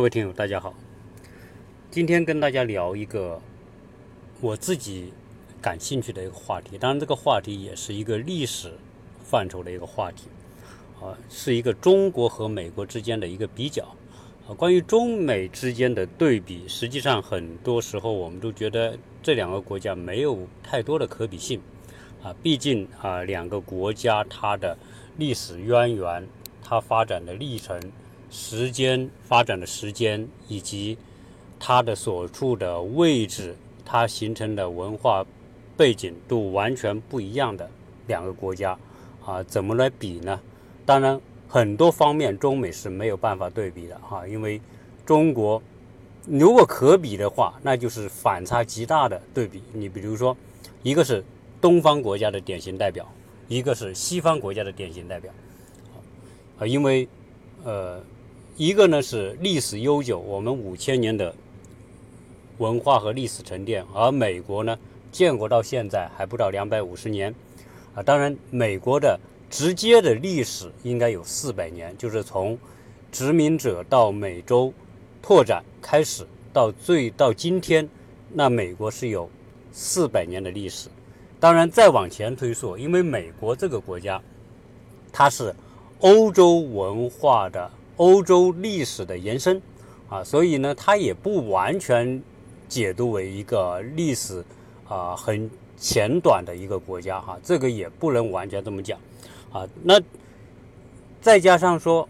[0.00, 0.72] 各位听友，大家好。
[1.90, 3.38] 今天跟大家聊一个
[4.40, 5.12] 我自己
[5.60, 8.72] 感兴趣的一个话题，当然这个话题也是一个历史
[9.22, 10.28] 范畴的一个话题，
[11.02, 13.84] 啊，是一个中国和美国之间的一个比较。
[14.48, 21.60] 啊，关于中美之间的对比，实际上很多时候我们都觉得这两个国家没有太多的可比性。
[22.22, 24.78] 啊，毕竟啊，两个国家它的
[25.18, 26.26] 历史渊源、
[26.62, 27.78] 它发展的历程。
[28.30, 30.96] 时间发展的时间，以及
[31.58, 35.26] 它的所处的位置，它形成的文化
[35.76, 37.68] 背景都完全不一样的
[38.06, 38.78] 两个国家
[39.24, 40.40] 啊，怎么来比呢？
[40.86, 44.60] 当然，很多方面中美是没有办法对比的哈，因为
[45.04, 45.60] 中国
[46.24, 49.60] 如果可比的话，那就是反差极大的对比。
[49.72, 50.36] 你比如说，
[50.84, 51.24] 一个是
[51.60, 53.04] 东方国家的典型代表，
[53.48, 55.32] 一个是西方国家的典型代表
[56.60, 57.08] 啊，因为
[57.64, 58.00] 呃。
[58.60, 61.34] 一个呢是历史悠久，我们五千年的
[62.58, 64.78] 文化和历史沉淀，而美国呢
[65.10, 67.34] 建国到现在还不到两百五十年，
[67.94, 72.58] 啊，当然美国的直接的历史应该有四百年，就是从
[73.10, 74.70] 殖民者到美洲
[75.22, 77.88] 拓展开始到最到今天，
[78.30, 79.30] 那美国是有
[79.72, 80.90] 四百年的历史。
[81.40, 84.20] 当然再往前推溯，因为美国这个国家
[85.10, 85.54] 它是
[86.00, 87.70] 欧洲文化的。
[88.00, 89.60] 欧洲历史的延伸，
[90.08, 92.22] 啊，所以呢，它也不完全
[92.66, 94.42] 解读为一个历史
[94.88, 98.98] 啊很浅短的一个国家哈，这个也不能完全这么讲，
[99.52, 100.00] 啊，那
[101.20, 102.08] 再加上说，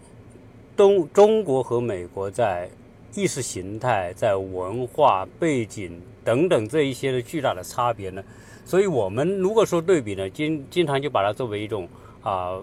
[0.77, 2.69] 东中国和美国在
[3.13, 8.23] 意识形态、在文化背景等等这一些的巨大的差别呢，
[8.63, 11.85] 所以我们如果说对比呢，经经常就把它作为一种
[12.23, 12.57] 啊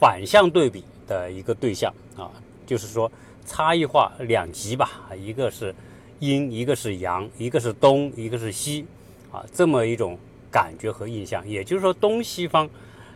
[0.00, 0.82] 反向对比。
[1.06, 2.30] 的一个对象啊，
[2.66, 3.10] 就是说
[3.44, 5.74] 差异化两极吧，一个是
[6.20, 8.86] 阴，一个是阳，一个是东，一个是西，
[9.32, 10.16] 啊，这么一种
[10.50, 11.46] 感觉和印象。
[11.48, 12.68] 也就是说，东西方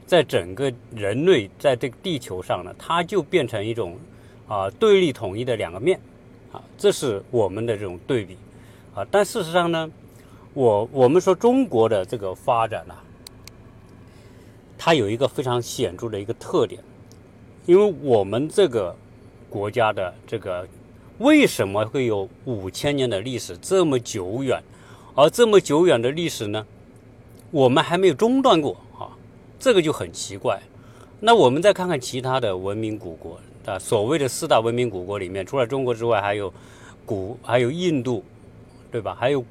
[0.07, 3.97] 在整个人类在这个地球上呢，它就变成一种
[4.49, 6.01] 啊对立统一的两个面，
[6.53, 8.37] 啊，这是我们的这种对比，
[8.95, 9.89] 啊，但事实上呢，
[10.55, 12.95] 我我们说中国的这个发展呢，
[14.77, 16.83] 它有一个非常显著的一个特点。
[17.67, 18.95] 因为我们这个
[19.51, 20.67] 国家的这个
[21.19, 24.63] 为什么会有五千年的历史这么久远，
[25.15, 26.65] 而这么久远的历史呢，
[27.51, 29.11] 我们还没有中断过啊，
[29.59, 30.61] 这个就很奇怪。
[31.19, 36.53] 那我们再看看其他的文明古国啊，所谓的四大文明古国里面，除了中国之外，还有
[37.05, 38.23] 古还有印度，
[38.93, 39.17] 对吧？
[39.19, 39.45] 还有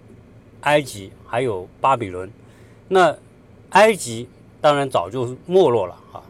[0.62, 2.32] 埃及，还有巴比伦。
[2.88, 3.14] 那
[3.72, 4.30] 埃及
[4.62, 6.22] 当然早就没落了啊，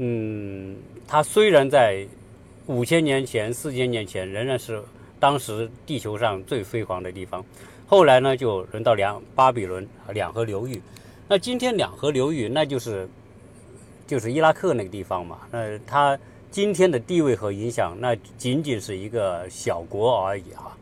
[0.00, 0.76] 嗯。
[1.06, 2.06] 它虽然在
[2.66, 4.80] 五千年前、四千年前仍然是
[5.18, 7.44] 当时地球上最辉煌的地方，
[7.86, 10.80] 后来呢就轮到两巴比伦两河流域。
[11.26, 13.08] 那今天两河流域那就是
[14.06, 15.38] 就是伊拉克那个地方嘛。
[15.50, 16.16] 那它
[16.48, 20.76] 今天的地位和影响，那仅仅是一个小国而已哈。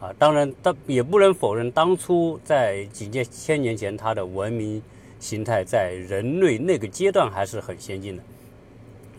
[0.00, 4.82] 啊，当然，它也不能否认当初在几千千年前，它的文明
[5.18, 8.22] 形态在人类那个阶段还是很先进的。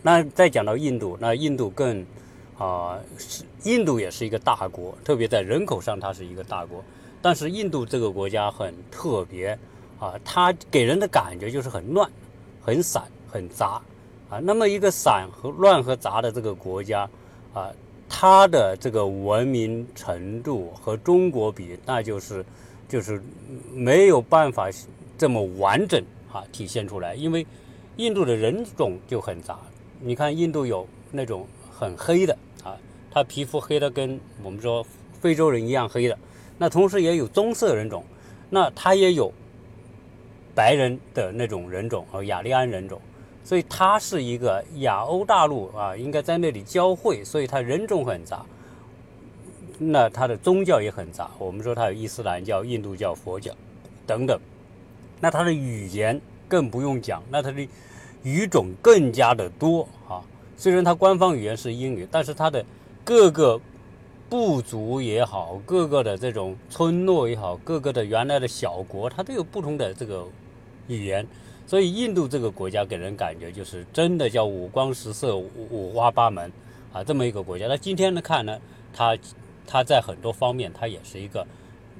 [0.02, 2.04] 那再讲到印度，那印度更
[2.58, 6.82] 啊，是印度也是一个大国，特别在人口上它是一个大国。
[7.20, 9.56] 但是印度这个国家很特别
[10.00, 12.10] 啊，它给人的感觉就是很乱、
[12.60, 13.80] 很散、很杂
[14.28, 14.40] 啊。
[14.42, 17.08] 那么一个散和乱和杂的这个国家
[17.54, 17.70] 啊，
[18.08, 22.44] 它的这个文明程度和中国比，那就是
[22.88, 23.22] 就是
[23.72, 24.68] 没有办法
[25.16, 27.46] 这么完整啊体现出来，因为
[27.98, 29.56] 印度的人种就很杂。
[30.04, 32.76] 你看，印度有那种很黑的啊，
[33.08, 34.84] 他皮肤黑的跟我们说
[35.20, 36.18] 非洲人一样黑的。
[36.58, 38.04] 那同时也有棕色人种，
[38.50, 39.32] 那他也有
[40.56, 43.00] 白人的那种人种和雅利安人种。
[43.44, 48.44] 所以它是一个亚欧大陆啊，应该在那里交汇，所以它人种很杂。
[49.78, 53.52] 那它的宗教也很杂，我们说它有伊斯兰教、印度教、佛教
[54.04, 54.36] 等等。
[55.20, 57.68] 那它的语言更不用讲，那它的。
[58.22, 60.22] 语种更加的多啊，
[60.56, 62.64] 虽然它官方语言是英语，但是它的
[63.04, 63.60] 各个
[64.28, 70.24] 部族也好，各个的这种村落也好，各个的原来的小国，它都有不同的这个
[70.88, 71.26] 语言。
[71.66, 76.52] 所以印度这个国家给人感觉就是真的叫五光十色、五花八门
[76.92, 77.66] 啊，这么一个国家。
[77.66, 78.58] 那今天呢看呢，
[78.92, 79.16] 它
[79.66, 81.46] 它在很多方面它也是一个，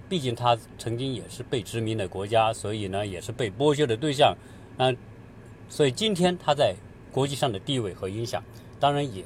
[0.09, 4.37] 毕竟它曾经也是被殖民的国家，所以呢也是被剥削的对象
[4.77, 4.93] 啊。
[5.73, 6.75] 所以今天它在
[7.11, 8.45] 国际上的地位和影响，
[8.79, 9.25] 当然也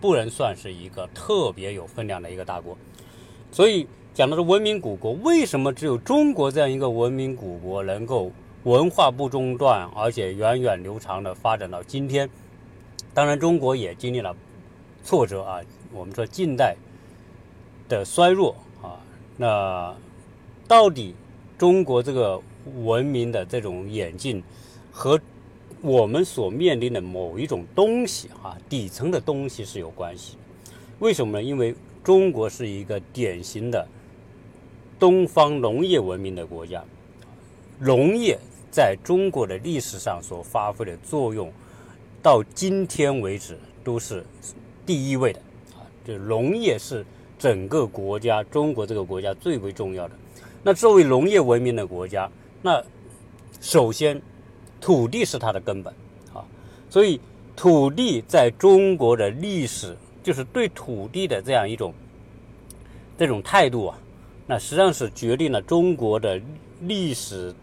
[0.00, 2.76] 不能算是一个特别有分量的一个大国。
[3.52, 8.32] 所以讲的是文明古国，为什么只有中国这样一个文明古国能够
[8.64, 12.28] 文化不中断，而且源远流长的发展到今天？
[13.14, 14.34] 当然，中国也经历了
[15.04, 15.60] 挫折啊，
[15.92, 16.74] 我们说近代
[17.88, 18.98] 的衰弱啊，
[19.36, 19.94] 那
[20.66, 21.14] 到底
[21.56, 22.42] 中国这个
[22.82, 24.42] 文明的这种演进
[24.90, 25.20] 和
[25.84, 30.38] 我们所面临的某一种东西啊，底层的东西是有关系。
[30.98, 31.42] 为什么呢？
[31.42, 33.86] 因为中国是一个典型的
[34.98, 36.82] 东方农业文明的国家，
[37.78, 38.38] 农业
[38.70, 41.52] 在中国的历史上所发挥的作用。
[42.22, 44.24] 到今天为止都是
[44.86, 45.40] 第一位的
[45.74, 47.04] 啊，这农业是
[47.38, 50.14] 整个国家中国这个国家最为重要的。
[50.62, 52.30] 那作为农业文明的国家，
[52.62, 52.82] 那
[53.60, 54.18] 首先
[54.84, 55.90] 土地是它的根本
[56.34, 56.44] 啊，
[56.90, 57.18] 所以
[57.56, 61.94] 土地在中国的历史就是对土地的这样一种
[63.16, 63.98] 这种态度啊，
[64.46, 66.38] 那实际上是决定了中国的
[66.82, 67.54] 历史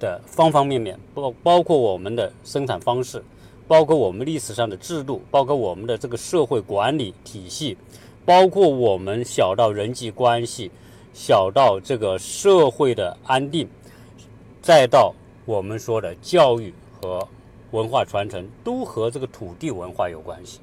[0.00, 3.22] 的方方面面，包包括我们的生产方式。
[3.66, 7.76] 包括我们历史上的制度，包括我们的这个社会管理体系，
[8.24, 10.70] 包括我们小到人际关系，
[11.14, 13.66] 小到这个社会的安定，
[14.60, 17.26] 再到我们说的教育和
[17.70, 20.60] 文化传承，都和这个土地文化有关系。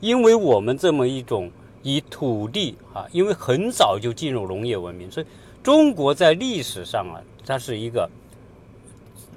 [0.00, 1.50] 因为我们这么一种
[1.82, 5.26] 以土地啊，因为很早就进入农业文明，所以
[5.62, 8.08] 中国在历史上啊，它是一个。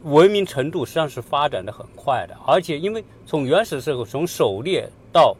[0.04, 5.36] 文明程度实际上是发展的很快的，而且因为从原始社会从狩猎到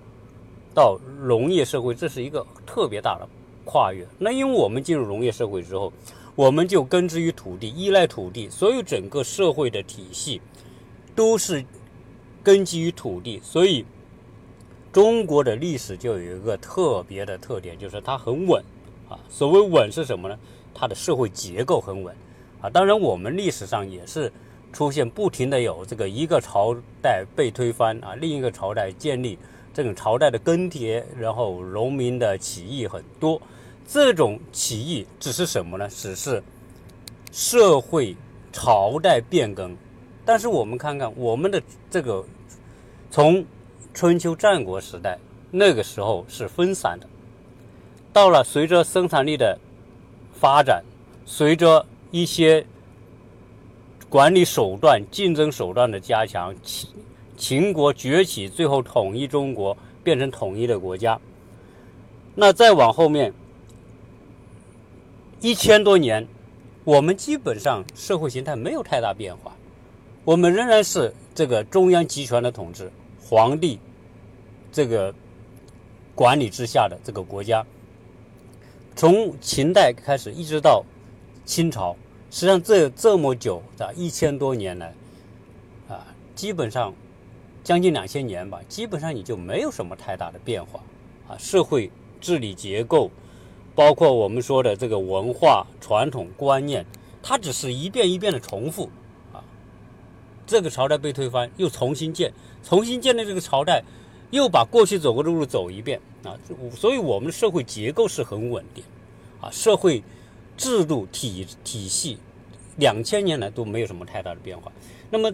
[0.74, 3.28] 到农业社会，这是一个特别大的
[3.64, 4.06] 跨越。
[4.18, 5.94] 那因为我们进入农业社会之后，
[6.38, 10.40] 我们就根植于土地，依赖土地，所有整个社会的体系
[11.16, 11.66] 都是
[12.44, 13.84] 根基于土地，所以
[14.94, 18.64] 中国的历史就有一个特别的特点，就是它很稳
[19.10, 19.18] 啊。
[19.28, 20.38] 所谓稳是什么呢？
[20.76, 22.16] 它的社会结构很稳
[22.62, 22.70] 啊。
[22.70, 24.32] 当然，我们历史上也是。
[24.74, 29.40] 出现不停的有这个一个朝代被推翻啊，另一个朝代建立，
[29.74, 33.42] 这种朝代的更迭，然后农民的起义很多。
[33.88, 35.88] 这种起义只是什么呢？
[35.88, 36.44] 只是
[37.32, 38.16] 社会
[38.52, 39.76] 朝代变更。
[40.26, 42.24] 但是我们看看我们的这个，
[43.10, 43.44] 从
[43.94, 45.18] 春秋战国时代
[45.50, 47.08] 那个时候是分散的，
[48.12, 49.58] 到了随着生产力的
[50.34, 50.84] 发展，
[51.26, 52.66] 随着一些。
[54.10, 56.90] 管理手段、竞争手段的加强，秦
[57.36, 61.20] 秦国崛起，最后统一中国，变成统一的国家。
[62.34, 63.34] 那再往后面
[65.40, 66.28] 一千多年，
[66.84, 69.56] 我们基本上社会形态没有太大变化，
[70.26, 72.92] 我们仍然是这个中央集权的统治，
[73.22, 73.80] 皇帝
[74.72, 75.14] 这个
[76.16, 77.66] 管理之下的这个国家。
[78.96, 80.84] 从秦代开始，一直到
[81.46, 81.96] 清朝。
[82.32, 84.94] 实际上，这这么久的一千多年来，
[85.88, 86.94] 啊，基本上
[87.64, 90.80] 将近两千年吧，基本上你就没有什么太大的变化
[91.30, 91.38] 啊。
[91.38, 93.10] 社会治理结构，
[93.78, 96.84] 包括我们说的这个文化传统观念，
[97.22, 98.90] 它只是一遍一遍的重复
[99.32, 99.44] 啊。
[100.48, 103.84] 这个朝代被推翻，又重新建，重新建的这个朝代，
[104.32, 106.36] 又把过去走过的路走一遍啊。
[106.76, 108.84] 所以，我们的社会结构是很稳定
[109.40, 110.04] 啊，社会。
[110.58, 112.18] 制度体体系
[112.78, 114.72] 两千年来都没有什么太大的变化。
[115.12, 115.32] 那么，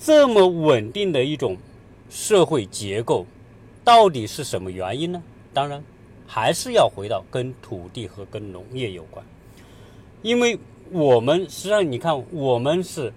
[0.00, 1.56] 这么稳定的一种
[2.10, 3.24] 社会结构，
[3.84, 5.22] 到底是什么原因呢？
[5.52, 5.80] 当然，
[6.34, 9.24] 还是要回到跟土地和跟农业有关。
[10.20, 10.58] 因为
[10.90, 13.12] 我们实际上，你看，我们是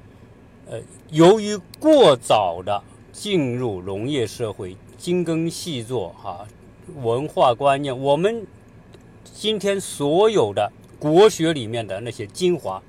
[0.69, 2.79] 呃，由于过早的
[3.11, 6.47] 进入农业社会，精耕细作哈，
[7.01, 8.45] 文化观念，我们
[9.23, 10.71] 今天所有的。
[10.99, 12.81] 国学里面的那些精华，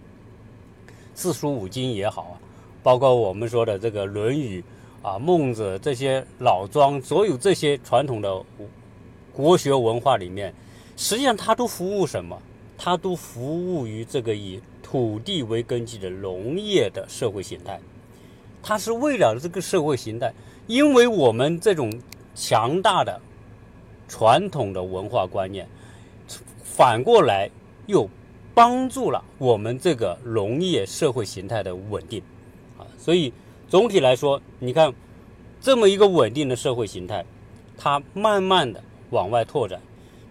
[1.14, 2.34] 四书五经也好啊，
[2.82, 4.64] 包括我们说的这个《论语》
[5.06, 8.42] 啊、孟子这些老庄，所有这些传统的
[9.38, 10.52] 国学文化里面，
[10.96, 12.36] 实际上它都服务什么？
[12.76, 17.78] 它都服务于这个以土地为根基的农业的社会形态。
[18.60, 20.34] 它是为了这个社会形态，
[20.66, 21.92] 因为我们这种
[22.34, 23.20] 强大的
[24.08, 25.68] 传统的文化观念，
[26.64, 27.48] 反过来。
[27.86, 28.06] 又
[28.52, 32.22] 帮助了我们这个农业社会形态的稳定，
[32.76, 33.32] 啊，所以
[33.66, 34.92] 总体来说，你看
[35.58, 37.24] 这么一个稳定的社会形态，
[37.78, 39.80] 它慢慢的往外拓展。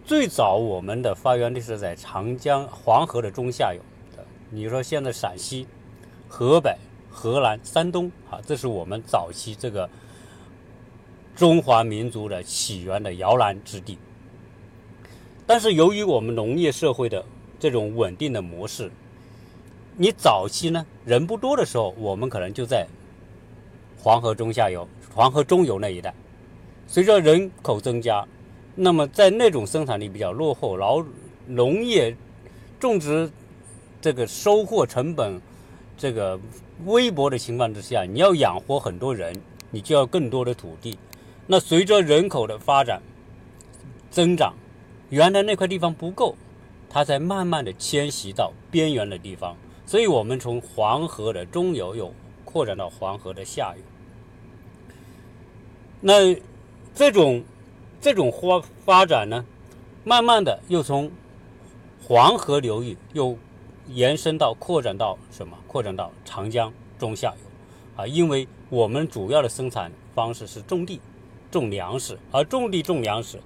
[0.06, 3.82] 最早我们的发源地是在长江黄河的中下游，
[4.50, 5.68] 你说现在陕西、
[6.28, 6.76] 河北、
[7.12, 9.90] 河南、山东，啊，这是我们早期这个
[11.36, 13.98] 中华民族的起源的摇篮之地。
[15.46, 17.24] 但是由于我们农业社会的
[17.60, 18.90] 这种稳定的模式，
[19.96, 22.88] 你早期呢人不多的时候，我们可能就在
[23.98, 26.14] 黄河中下游、黄河中游那一带。
[26.86, 28.26] 随着人口增加，
[28.80, 31.04] 那么在那种生产力比较落后、劳
[31.48, 32.16] 农业
[32.80, 33.28] 种植
[34.00, 35.42] 这个收获成本
[35.98, 36.40] 这个
[36.86, 39.36] 微薄的情况之下，你要养活很多人，
[39.72, 40.96] 你就要更多的土地。
[41.48, 43.02] 那随着人口的发展
[44.12, 44.54] 增长，
[45.10, 46.36] 原来那块地方不够，
[46.88, 49.58] 它才慢慢的迁徙到边缘的地方。
[49.88, 52.14] 所以我们从黄河的中游又
[52.46, 53.84] 扩展到黄河的下游。
[56.00, 56.36] 那
[56.94, 57.44] 这种
[58.02, 59.46] 这种发发展呢，
[60.04, 61.12] 慢慢的又从
[62.04, 63.38] 黄河流域又
[63.88, 65.58] 延伸到扩展到什么？
[65.68, 71.00] 扩展到长江中下游啊，因为我们主要的生产方式是种地
[71.52, 73.40] 种粮食，而种地种粮食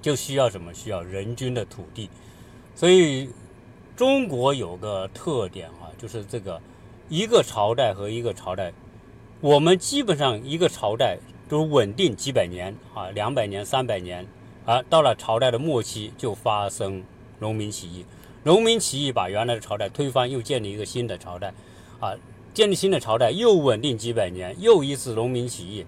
[0.00, 0.72] 就需要什么？
[0.74, 2.10] 需要人均的土地，
[2.74, 3.30] 所以。
[3.96, 6.60] 中国有个特点啊，就是这个
[7.08, 8.72] 一个朝代和一个朝代，
[9.40, 11.16] 我们基本上一个朝代
[11.48, 14.26] 都稳定几百年啊，两百年、三百年，
[14.64, 17.02] 啊，到了朝代的末期就发生
[17.38, 18.04] 农民起义，
[18.42, 21.52] 农民起义把原来的朝代推翻，又建立一个新的朝代，
[22.00, 22.14] 啊，
[22.52, 25.84] 建立新的朝代又稳定几百年，又一次农民起义，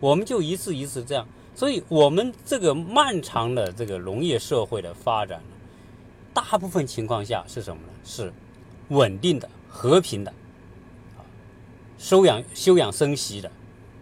[0.00, 5.40] 我们就一次一次这样，所以我们这个漫长的这个农业社会的发展。
[6.34, 7.88] 大部分情况下是什么呢？
[8.04, 8.32] 是
[8.90, 10.30] 稳定的、和平的，
[11.16, 11.24] 啊，
[11.98, 13.50] 休养休养生息的，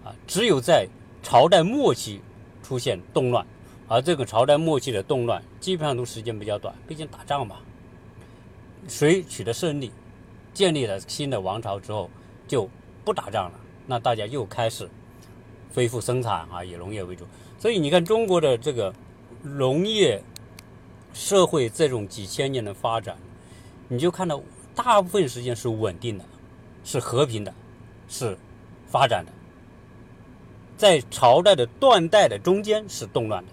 [0.04, 0.86] 啊，只有在
[1.26, 2.20] 朝代末期
[2.62, 3.44] 出现动乱，
[3.88, 7.56] 而这个朝代末期的动乱基本上都时间比较短，毕竟打仗嘛，
[8.86, 9.90] 谁取得胜利，
[10.54, 12.08] 建立了新的王朝之后
[12.46, 12.70] 就
[13.04, 14.88] 不打仗了，那大家又开始
[15.74, 17.24] 恢复生产啊，以农业为主，
[17.58, 18.94] 所以你看中国的这个
[19.42, 20.22] 农业。
[21.12, 23.16] 社会这种几千年的发展，
[23.88, 24.38] 你就看到
[24.74, 26.24] 大部分时间是稳定的，
[26.84, 27.54] 是和平的，
[28.06, 28.36] 是
[28.86, 29.32] 发展的。
[30.76, 33.52] 在朝代的断代的中间是动乱的，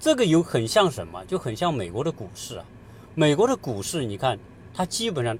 [0.00, 1.24] 这个有很像什么？
[1.26, 2.64] 就很像美国的股市啊。
[3.14, 4.38] 美国的股市，你看
[4.74, 5.36] 它基本上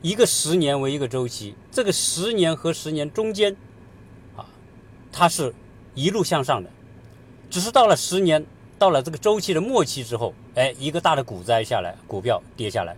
[0.00, 3.56] 一个十年为一个周期，这个十年和十年中间
[4.36, 4.44] 啊，
[5.12, 5.54] 它是
[5.94, 6.70] 一路向上的，
[7.50, 8.44] 只是到了十年。
[8.78, 12.96] 到了这个周期的末期之后，哎，一个大的股灾下来，股票跌下来，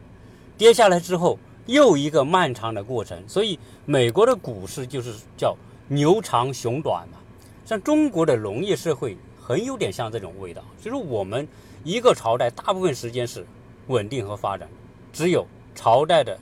[0.56, 3.22] 跌下来之后又一个漫长的过程。
[3.28, 5.54] 所以美国的股市就是叫
[5.88, 7.18] 牛长熊短嘛。
[7.64, 11.47] 像中国的农业社会很有点像这种味道，就是我们
[11.83, 13.47] 一个朝代大部分时间是
[13.87, 14.68] 稳定和发展，
[15.12, 16.38] 只有朝代的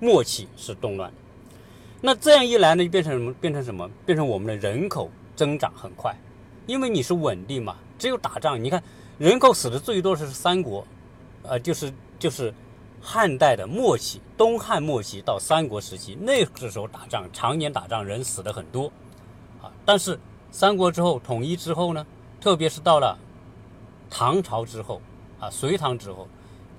[0.00, 1.12] 末期是动乱。
[2.00, 3.32] 那这样一来呢，就变成什么？
[3.40, 3.90] 变成什么？
[4.06, 6.16] 变成我们的人口增长很快，
[6.66, 7.76] 因为你是稳定嘛。
[7.98, 8.80] 只有打仗，你看
[9.18, 10.86] 人口死的最多的是三国，
[11.42, 12.54] 呃，就是就是
[13.00, 18.86] 汉代的末期，东汉末期到三国时期，那个时候打仗，常年打仗，人死的很多，
[19.60, 20.16] 啊，但是
[20.50, 22.06] 三国之后统一之后呢，
[22.40, 23.18] 特别是到了
[24.10, 25.00] 唐朝之后，
[25.38, 26.26] 啊，隋唐之后，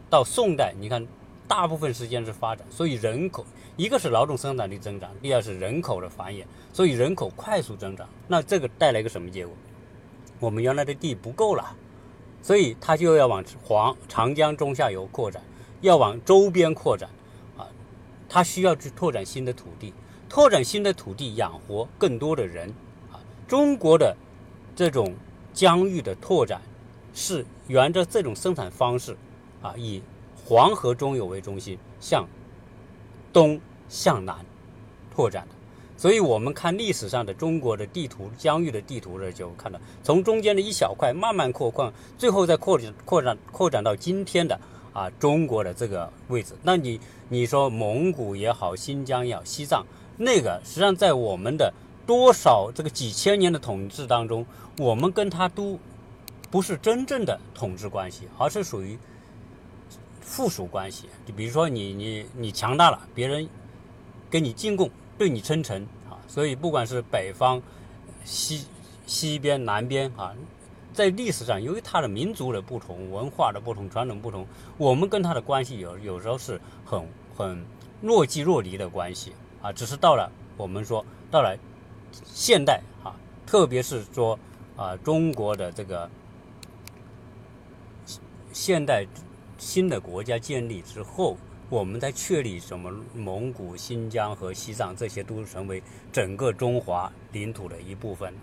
[0.09, 1.05] 到宋代，你看
[1.47, 3.45] 大部分时间是发展，所以人口
[3.77, 9.55] 一个是劳动生产力增长，第二是人口的繁衍，所以人口快速增长，那这个带来一个什么结果？
[10.39, 11.75] 我们原来的地不够了，
[12.41, 15.41] 所以它就要往黄长江中下游扩展，
[15.81, 17.09] 要往周边扩展，
[17.57, 17.67] 啊，
[18.27, 19.93] 它需要去拓展新的土地，
[20.27, 22.73] 拓展新的土地养活更多的人，
[23.49, 24.15] 中国的
[24.75, 25.11] 这种
[25.55, 26.61] 疆域的拓展
[27.15, 29.17] 是沿着这种生产方式，
[29.63, 30.03] 啊，以
[30.45, 32.27] 黄河中游为中心向
[33.33, 34.45] 东向南
[35.15, 35.55] 拓展的。
[35.97, 44.57] 所以，我们看历史上的中国的地图、疆域的地图呢，就，看到从中间的一小块慢慢扩宽，最后再扩展、扩展、扩展到今天的
[44.93, 46.53] 啊中国的这个位置。
[46.61, 49.83] 那你你说蒙古也好，新疆也好，西藏
[50.17, 51.73] 那个，实际上在我们的
[52.09, 54.43] 多少这个几千年的统治当中，
[54.79, 55.77] 我们跟他都
[56.49, 58.97] 不是真正的统治关系，而是属于
[60.19, 61.07] 附属关系。
[61.23, 63.47] 就比如说你你你强大了，别人
[64.27, 64.89] 跟你进贡。
[65.19, 67.61] 对你称臣啊，所以不管是北方、
[68.25, 68.65] 西
[69.05, 70.33] 西边、南边啊，
[70.91, 74.47] 在历史上，由于它的民族的不同、文化的不同、传统不同，
[74.79, 77.63] 我们跟他的关系有有时候是很很
[78.01, 79.71] 若即若离的关系啊。
[79.71, 81.55] 只是到了我们说到了
[82.25, 84.37] 现代啊，特别是说
[84.75, 86.09] 啊，中国的这个
[88.51, 89.05] 现代
[89.57, 91.37] 新的国家建立之后。
[91.71, 98.33] 我们在确立什么蒙古、新疆和西藏这些都成为整个中华领土的一部分，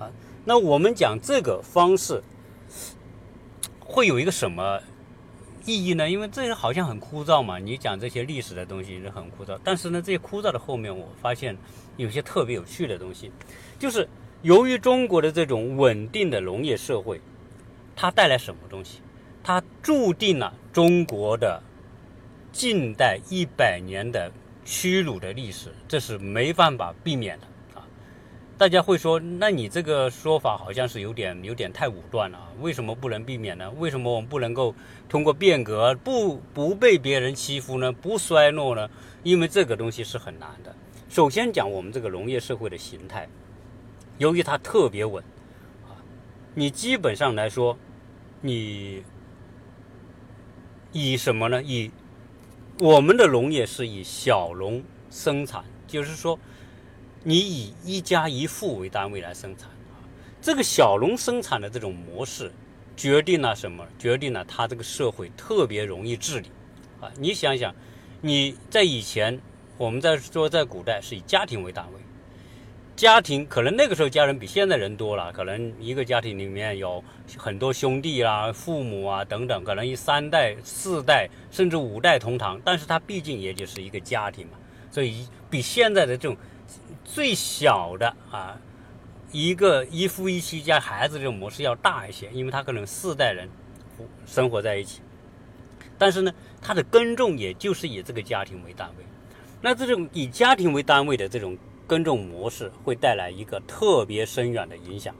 [0.00, 0.10] 啊。
[0.44, 2.20] 那我们讲这个方式
[3.78, 4.80] 会有一个什么
[5.64, 6.10] 意义呢？
[6.10, 9.56] 因为这些好像很枯燥嘛，你讲这些历史的东西是很枯燥。
[9.62, 11.56] 但是呢，这些枯燥的后面，我发现
[12.02, 13.30] 有些特别有趣的东西，
[13.78, 14.08] 就是
[14.42, 17.20] 由于中国的这种稳定的农业社会，
[17.94, 19.00] 它带来什么东西？
[19.44, 21.62] 它注定了中国的
[22.52, 24.30] 近代一百年的
[24.64, 27.86] 屈辱的历史，这是没办法避免的啊！
[28.58, 32.48] 大家会说，那你这个说法好像是有点有点太武断了啊？
[32.60, 33.70] 为什么不能避免呢？
[33.78, 34.74] 为什么我们不能够
[35.08, 37.90] 通过变革不不被别人欺负呢？
[37.90, 38.88] 不衰落呢？
[39.22, 40.74] 因为这个东西是很难的。
[41.12, 43.28] 首先讲我们这个农业社会的形态，
[44.16, 45.22] 由于它特别稳
[45.86, 45.92] 啊，
[46.54, 47.76] 你基本上来说，
[48.40, 49.04] 你。
[50.90, 51.62] 以什么呢？
[51.62, 51.90] 以
[52.78, 56.38] 我们的农业是以小农生产，就是说，
[57.22, 59.68] 你以一家一户为单位来生产。
[60.40, 62.50] 这个小农生产的这种模式，
[62.96, 63.86] 决定了什么？
[63.98, 66.48] 决定了它这个社会特别容易治理
[67.02, 67.12] 啊。
[67.18, 67.74] 你想想，
[68.22, 69.38] 你在以前，
[69.78, 72.00] 我们在说在古代是以家庭为单位。
[72.94, 77.02] 家庭可能那个时候家人比现在人多了，可能一个家庭里面有
[77.38, 84.58] 很多兄弟啊、父母啊等等，可能一三代、四代甚至五代同堂，但是它毕竟也就是一个家庭嘛，
[84.90, 86.36] 所以比现在的这种
[87.02, 88.60] 最小的啊
[89.32, 93.48] 一个一夫一妻加孩子这种模式要大一些，因为它可能四代人
[94.26, 95.00] 生活在一起，
[95.96, 99.04] 但是呢，它的耕种也就是以这个家庭为单位，
[99.62, 101.56] 那这种以家庭为单位的这种。
[101.84, 105.14] 耕种模式会带来一个特别深远的影响。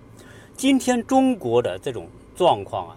[0.57, 2.97] 今天中国的这种状况啊，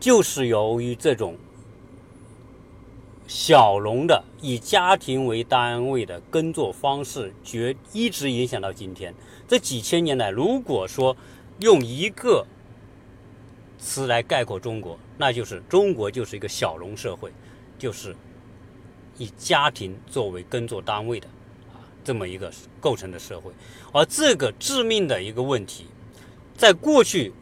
[0.00, 1.36] 就是由于这种
[3.26, 9.12] 小农的以家庭为单位的耕作方式，绝一直影响到今天。
[9.46, 11.14] 这几千年来，如果说
[11.58, 12.46] 用一个
[13.78, 17.30] 词来概括中国，那就是中国就是一个小农社会，
[17.78, 18.16] 就是
[19.18, 21.26] 以家庭作为耕作单位的
[21.72, 21.80] 啊。
[22.04, 23.52] 这么一个构成的社会，
[23.92, 25.86] 而这个致命的一个问题，
[26.56, 27.32] 在过去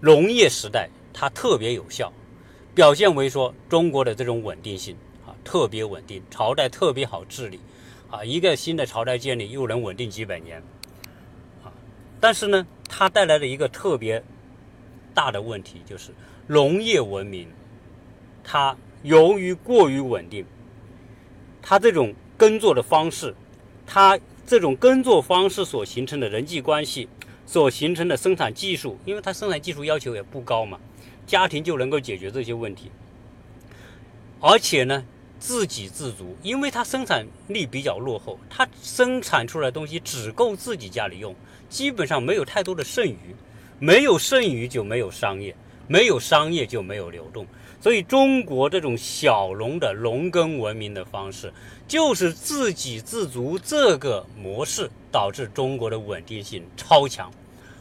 [0.00, 2.12] 农业时代它特别有效，
[2.74, 4.96] 表现为说中国的这种稳定性
[5.26, 7.60] 啊特别稳定，朝代特别好治理
[8.10, 10.62] 啊，一个新的朝代建立又能稳定几百年
[11.62, 11.70] 啊，
[12.20, 14.24] 但是呢，它带来的一个特别
[15.14, 16.10] 大的问题就是
[16.46, 17.48] 农业文明，
[18.42, 20.44] 它由于过于稳定，
[21.60, 23.34] 它这种耕作的方式。
[23.84, 27.08] 它这种耕作方式所形成的人际关系，
[27.44, 30.78] 所形成的生产技术，因为它生产技术要求也不高嘛，
[31.26, 32.90] 家庭就能够解决这些问题。
[34.40, 35.04] 而且呢，
[35.38, 41.34] 自给自足，因为它生产力比较落后，它生产出来的东西只够自己家里用，
[41.68, 43.34] 基本上没有太多的剩余，
[43.78, 45.54] 没有剩余就没有商业，
[45.88, 47.46] 没有商业就没有流动。
[47.82, 51.52] 所以，中国这种小农的农耕文明的方式，
[51.88, 57.28] 就是自给自足这个模式，导致中国的稳定性超强，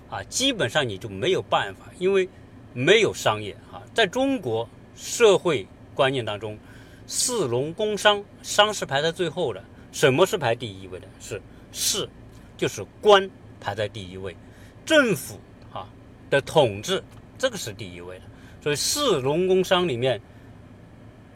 [0.09, 2.27] 啊，基本上你就没有办法，因为
[2.73, 6.57] 没有商业啊，在中国社会观念当中，
[7.05, 11.07] 士农工商，商是排在最后的，什么是排第一位的？
[11.19, 11.39] 是
[11.71, 12.09] 士，
[12.57, 14.35] 就是官排在第一位，
[14.83, 15.39] 政府
[15.71, 15.87] 啊
[16.31, 17.03] 的统治，
[17.37, 18.23] 这个是第一位的。
[18.61, 20.21] 所以士农工商里面，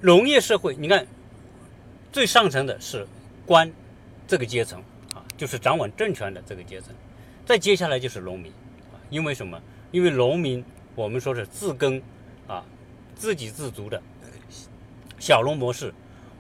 [0.01, 1.05] 农业社会，你看
[2.11, 3.07] 最上层的是
[3.45, 3.71] 官
[4.27, 4.79] 这个阶层
[5.13, 6.93] 啊，就是掌管政权的这个阶层，
[7.45, 8.51] 再接下来就是农民，
[9.09, 9.59] 因为什么？
[9.91, 12.01] 因为农民我们说是自耕
[12.47, 12.63] 啊，
[13.15, 14.01] 自给自足的
[15.17, 15.93] 小农模式，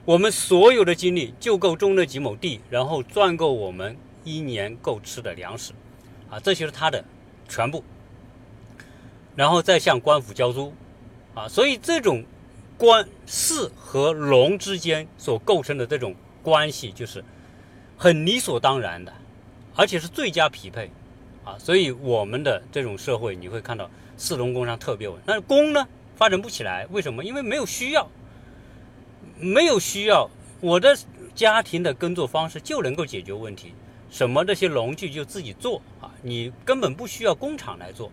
[0.03, 5.73] 我们所有的精力就够种那几亩地，然后赚够我们一年够吃的粮食
[6.29, 7.03] 啊，这就是他的
[7.49, 7.83] 全部。
[9.35, 10.73] 然后再向官府交租，
[11.33, 12.23] 啊，所以这种
[12.77, 17.23] 官士和农之间所构成的这种关系，就是
[17.97, 19.13] 很理所当然的，
[19.75, 20.89] 而且是最佳匹配，
[21.43, 27.23] 啊，所以我们的这种社会你会看到士农工商特别稳，但是工呢发展不起来，为什么？
[27.23, 28.09] 因为没有需要，
[29.37, 30.29] 没有需要，
[30.61, 30.97] 我的
[31.33, 33.73] 家庭的耕作方式就能够解决问题，
[34.09, 38.09] 什么这些农具就自己做啊，你根本不需要工厂来做。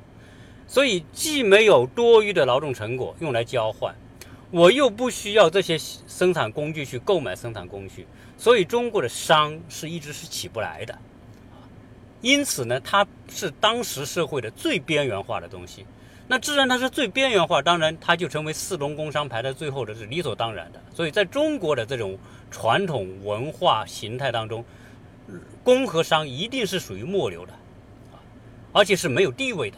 [0.72, 3.94] 所以既没有多余的劳动成果用来交换，
[4.50, 5.76] 我又不需要这些
[6.08, 8.06] 生产工具去购买生产工具，
[8.38, 10.98] 所以中国的商是一直是起不来的，
[12.22, 15.84] 因此呢，它是当时社会的最边缘化的东西。
[16.26, 20.80] 那既然它是最边缘化，当然它就成为四农工商排在最后的是理所当然的。
[20.94, 22.18] 所以在中国的这种
[22.50, 24.64] 传统文化形态当中，
[25.62, 27.52] 工和商一定是属于末流的，
[28.72, 29.76] 而且是没有地位的，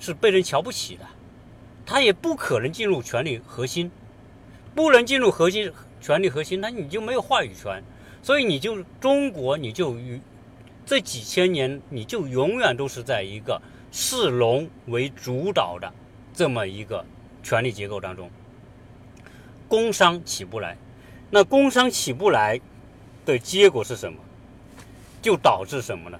[0.00, 1.06] 是被人瞧不起的，
[1.86, 3.90] 他也不可能进入权力核心，
[4.74, 7.84] 不能进入核心权力核心，那你就没有话语权，
[8.22, 10.20] 所以你就中国你就与
[10.86, 13.60] 这几千年你就永远都是在一个
[13.92, 15.92] 士农为主导的
[16.32, 17.04] 这么一个
[17.42, 18.30] 权力结构当中，
[19.68, 20.78] 工商起不来，
[21.28, 22.58] 那工商起不来
[23.26, 24.18] 的结果是什么？
[25.20, 26.18] 就导致什么呢？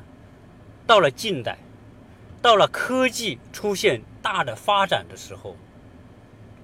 [0.86, 1.56] 到了近代。
[2.42, 5.56] 到了科技出现大的发展的时候，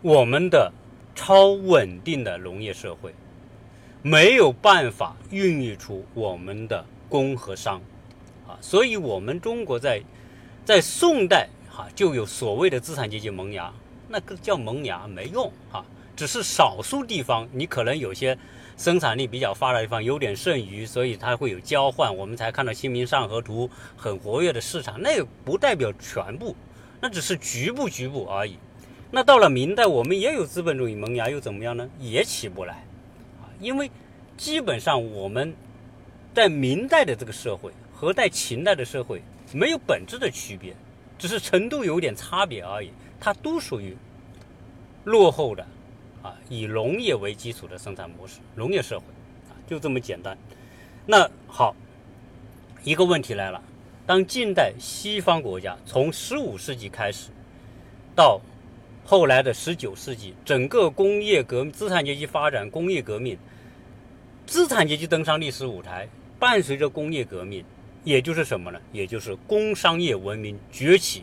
[0.02, 0.72] 我们的
[1.14, 3.14] 超稳定的农业社会
[4.02, 7.80] 没有办法孕育出我们的工和商，
[8.46, 10.02] 啊，所以我们中国在
[10.64, 13.72] 在宋代哈就有所谓的资产阶级萌芽，
[14.08, 15.84] 那个叫萌芽没用啊，
[16.16, 18.38] 只是少数地方你可能有些。
[18.76, 25.00] 生产力比较发达的地方有点剩余，所以它会有交换，我们才看到《清明上河图》很活跃的市场。
[25.00, 26.54] 那不代表全部，
[27.00, 28.58] 那只是局部局部而已。
[29.10, 31.88] 那到了明代，我们也有资本主义萌芽，又怎么样呢？
[31.98, 32.84] 也起不来
[33.40, 33.48] 啊！
[33.60, 33.90] 因为
[34.36, 35.54] 基本上我们
[36.34, 40.74] 在明代的这个社会和在秦代的社会没有本质的区别，
[41.16, 42.90] 只是程度有点差别而已。
[43.18, 43.96] 它都属于
[45.04, 45.66] 落后的。
[46.26, 49.04] 啊，以农业为基础的生产模式，农业社会，
[49.48, 50.36] 啊，就这么简单。
[51.06, 51.72] 那好，
[52.82, 53.62] 一个问题来了：
[54.04, 57.30] 当近代西方国家从十五世纪开始，
[58.16, 58.40] 到
[59.04, 63.38] 后来的十九世纪，整个工业革资产阶级发展，工业革命，
[64.46, 66.08] 资产阶级登上历史舞台，
[66.40, 67.64] 伴随着工业革命，
[68.02, 68.80] 也就是什么呢？
[68.92, 71.22] 也就是工商业文明崛起。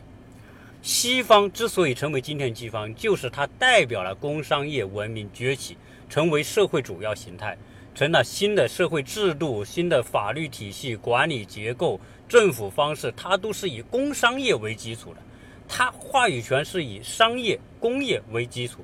[0.83, 5.77] 西方之所以成为今天西方，就是它代表了工商业文明崛起，
[6.09, 7.57] 成为社会主要形态，
[7.95, 15.21] 成了新的社会制度、新的法律体系、管理结构、政府方式，它都是以工商业为基础的，
[15.69, 18.83] 它话语权是以商业、工业为基础，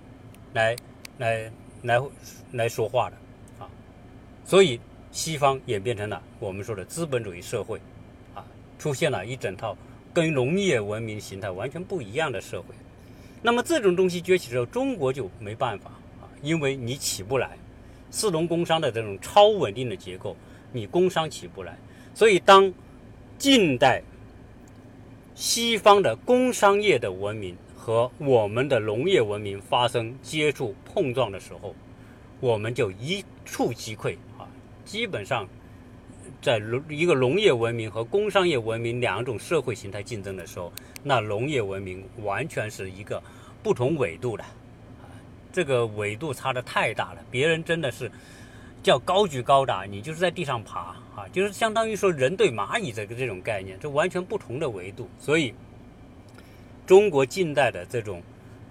[0.54, 0.74] 来、
[1.18, 1.52] 来、
[1.84, 2.02] 来、
[2.54, 3.18] 来说话的
[3.66, 3.68] 啊，
[4.46, 4.80] 所以
[5.12, 7.78] 西方演变成了我们说的资本主义社会，
[8.34, 8.46] 啊，
[8.78, 9.76] 出现了一整套。
[10.14, 12.74] 跟农业文明形态完全不一样的社会，
[13.42, 17.58] 那么这种东西崛起之后，中国就没办法啊，因为你起不来，
[18.10, 20.36] 四农工商的这种超稳定的结构，
[20.74, 21.78] 你工商起不来，
[22.16, 22.74] 所以当
[23.38, 24.02] 近代
[25.36, 31.76] 西方的工商业的文明和我们的农业文明发生接触碰撞的时候，
[32.40, 34.50] 我们就一触即溃啊，
[34.84, 35.48] 基本上。
[36.42, 40.72] 在农一个农业文明和工商业文明两种社会形态竞争的时候，
[41.04, 43.22] 那农业文明完全是一个
[43.62, 45.04] 不同纬度的，啊，
[45.52, 47.22] 这个纬度差的太大了。
[47.30, 48.10] 别人真的是
[48.82, 55.10] 叫高举高打，你就是在地上爬啊，就是相当于说人对蚂蚁这个这种概念，这完全不同的维度。
[55.20, 55.54] 所以，
[56.88, 58.24] 中国近代的这种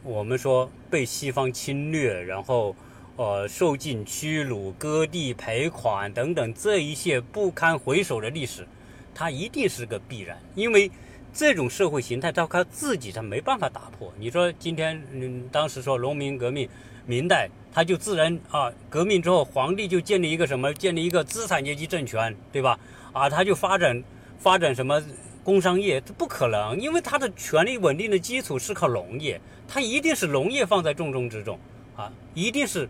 [0.02, 2.74] 我们说被西方侵略，然后。
[3.18, 8.64] 呃，受尽屈辱、割地赔款等等，这一切不堪回首的历史，
[9.12, 10.38] 它一定是个必然。
[10.54, 10.88] 因为
[11.32, 14.12] 这种社会形态，它靠自己，它没办法打破。
[14.20, 16.68] 你说今天，嗯，当时说农民革命，
[17.06, 20.72] 明代他就自然啊，革命之后，皇帝就建立一个什么？
[20.72, 22.78] 建立一个资产阶级政权，对吧？
[23.12, 24.00] 啊，他就发展
[24.38, 25.02] 发展什么
[25.42, 26.00] 工商业？
[26.02, 31.58] 这不可能，因为他的权力稳定的基础是靠农业，他一定是农业放在重中之重
[31.96, 32.88] 啊，一定是。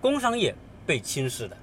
[0.00, 0.54] 工商业
[0.86, 1.56] 被侵蚀的，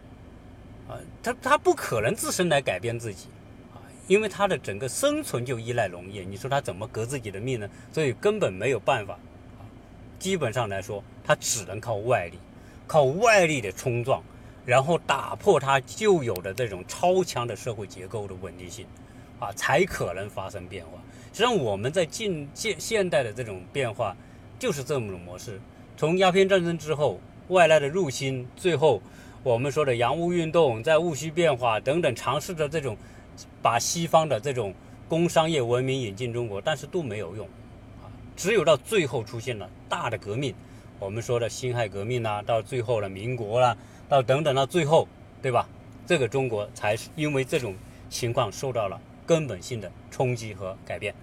[0.87, 3.27] 啊，他他不可能自身来改变自己，
[3.73, 7.67] 啊，因为他的整个生存就依赖农业，你说他怎么革自己的命呢？
[7.91, 9.15] 所以根本没有办法，
[9.57, 9.65] 啊，
[10.19, 12.37] 基本上来说，他只能靠外力，
[12.85, 14.21] 靠外力的冲撞，
[14.67, 18.85] 然后打破他旧有的这种超强的社会结构的稳定性，
[19.39, 20.91] 啊，才可能发生变化。
[21.33, 24.15] 实际上，我们在近现现代的这种变化，
[24.59, 25.59] 就是这么种模式，
[25.97, 27.19] 从鸦片战争之后。
[27.49, 29.01] 外来的入侵，最后
[29.41, 32.97] 我们说的洋务运动，在戊戌变化等等，尝试着这种
[33.61, 34.73] 把西方的这种
[35.07, 37.45] 工商业文明引进中国，但是都没有用
[38.03, 38.11] 啊。
[38.35, 40.53] 只有到最后出现了大的革命，
[40.99, 43.77] 我们说的辛亥革命呐，到最后的民国啦，
[44.09, 45.07] 到等等到最后，
[45.41, 45.69] 对吧？
[46.05, 47.75] 这个中国才是因为这种
[48.09, 51.13] 情况受到了根本性的冲击和改变。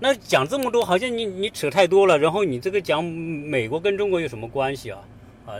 [0.00, 2.18] 那讲这么多，好像你你扯太多了。
[2.18, 4.98] 然后你这个讲美国跟中国有什么关系啊？
[5.46, 5.54] 啊，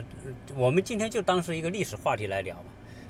[0.57, 2.65] 我们今天就当是一个历史话题来聊吧。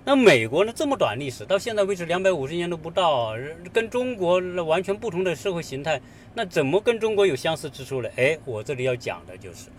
[0.04, 3.34] 那美国呢，这么短历史，到现在为止两百五十年都不到，
[3.72, 6.00] 跟中国完全不同的社会形态，
[6.34, 8.08] 那怎么跟中国有相似之处呢？
[8.16, 9.70] 哎，我这里要讲的就是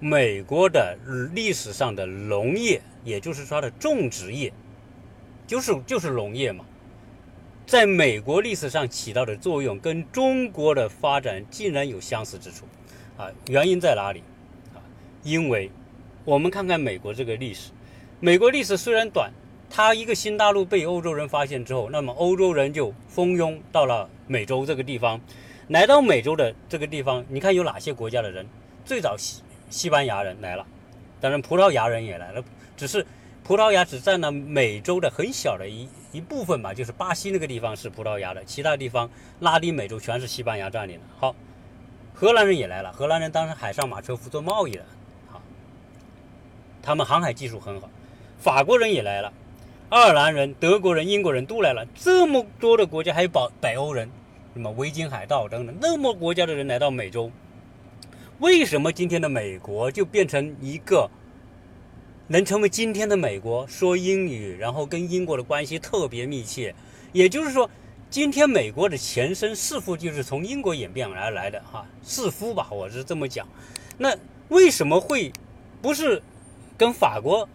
[0.00, 0.98] 美国的
[1.32, 4.52] 历史上的农业，也就是说的种植业，
[5.46, 6.64] 就是就是农业嘛。
[7.68, 12.64] 在美国历史上起到的作用，跟中国的发展竟然有相似之处，
[13.18, 14.22] 啊，原因在哪里？
[14.74, 14.80] 啊，
[15.22, 15.70] 因为
[16.24, 17.70] 我们看看美国这个历史，
[18.20, 19.30] 美国历史虽然短，
[19.68, 25.20] 它一个新大陆被欧洲人发现之后，那么欧洲人就蜂拥到了美洲这个地方，
[25.68, 28.46] 来到美洲的这个地方，你看有哪些国家的人？
[28.86, 30.66] 最早西西班牙人来了，
[31.20, 32.42] 当然葡萄牙人也来了，
[32.78, 33.04] 只是。
[33.48, 39.08] 葡萄牙只占了美洲的很小的一一部分吧，就是巴西那个地方是葡萄牙的，其他地方
[39.40, 41.02] 拉丁美洲全是西班牙占领的。
[41.18, 41.34] 好，
[42.12, 44.84] 荷兰人也来了，荷兰人当时海上马车夫做贸易的，
[45.32, 45.40] 好，
[46.82, 47.88] 他们航海技术很好。
[48.38, 49.32] 法国人也来了，
[49.88, 54.10] 爱尔兰人、德国人、英国人都来了，这么多的国家，还有北北欧人，
[54.52, 57.32] 什么维京海盗等等，那么国家的人来到美洲，
[58.40, 61.08] 为什么今天的美国就变成一个？
[62.30, 66.74] 能成为今天的美国，说英语，然后跟英国的关系特别密切。
[67.10, 67.70] 也就是说，
[68.10, 73.48] 今天美国的前身似乎就是从英国演变而来的哈，似乎吧，我是这么讲。
[73.96, 74.14] 那
[74.50, 75.32] 为什么会
[75.80, 76.22] 不是
[76.76, 77.48] 跟法国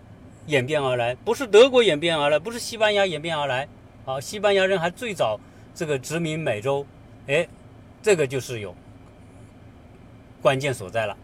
[0.48, 3.68] 演变而来，不是德国演变而来，不是西班牙演变而来？
[4.06, 5.40] 啊，西班牙人还最早
[5.76, 6.84] 这个殖民美洲，
[7.28, 7.48] 哎，
[8.02, 8.74] 这个就是有
[10.42, 11.16] 关键所在了。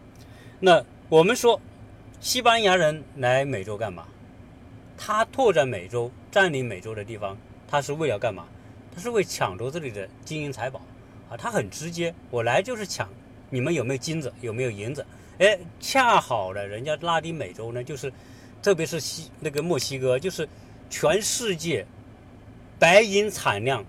[0.60, 1.60] 那我们说。
[2.20, 4.06] 西班牙人来美洲干嘛？
[4.94, 7.34] 他拓展美洲、占领美洲的地方，
[7.66, 8.44] 他是为了干嘛？
[8.94, 10.82] 他是为抢夺这里的金银财宝
[11.30, 11.36] 啊！
[11.38, 13.08] 他很直接，我来就是抢
[13.48, 15.04] 你们有没有金子，有没有银子？
[15.38, 18.12] 哎，恰好呢，人家拉丁美洲呢，就是
[18.62, 20.46] 特别是西那个墨西哥，就是
[20.90, 21.86] 全世界
[22.78, 23.82] 白银产量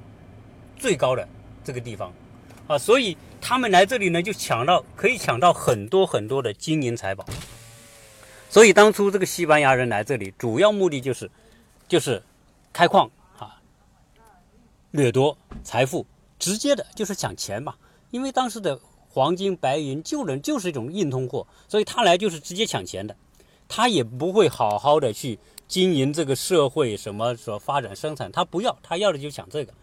[0.77, 1.27] 最高的
[1.65, 2.13] 这个地方
[2.67, 7.25] 啊，所以他们来这里呢，就抢到可以抢到很多很多的金银财宝。
[8.51, 11.31] 所以当初这个西班牙人来这里，主要目的就是，
[11.87, 12.21] 就是
[12.73, 13.09] 开矿
[13.39, 13.55] 啊，
[14.91, 16.05] 掠夺财富，
[16.37, 17.75] 直接的就是抢钱嘛。
[18.09, 23.15] 因为当时的黄金、白银就能就是一种硬通货，所以他来就是直接抢钱的，
[23.69, 29.73] 他也不会好好的去经营这个社会什么说发展生产，他不要，他要的就抢这个。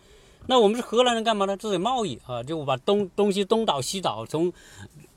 [0.46, 1.56] 那我们是荷兰人干嘛呢？
[1.56, 4.52] 这是贸易啊，就把东东西东倒西倒，从。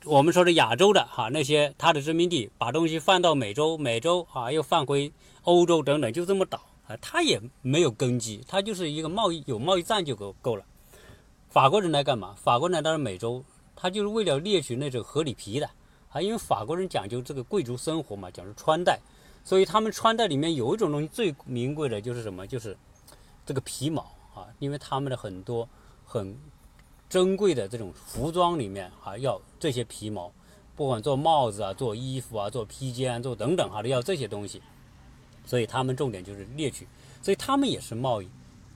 [0.04, 5.12] 我们说的亚洲的哈那些他的殖民地，把东西放到美洲，美洲啊又放回
[5.42, 10.64] 欧洲等等，就这么倒啊，他也没有根基，他就是一个贸易有贸易战就够够了。
[11.50, 12.34] 法国人来干嘛？
[12.36, 13.44] 法国人来到美洲，
[13.76, 15.70] 他就是为了猎取那种合里皮的
[16.10, 18.98] 啊，因为法国人讲究这个贵族生活嘛，讲究穿戴，
[19.44, 22.44] 所以他们穿戴里面有一种东西最名贵的就是什么？
[22.44, 22.76] 就是
[23.46, 24.02] 这个皮毛
[24.34, 25.68] 啊，因为他们的很多
[26.04, 26.36] 很。
[27.12, 30.32] 珍贵的这种服装里面啊，要这些皮毛，
[30.74, 34.62] 不管做帽子啊、做衣服啊、做披肩、做等等哈，都要这些东西。
[35.44, 36.88] 所以他们重点就是猎取，
[37.20, 38.28] 所以他们也是贸易。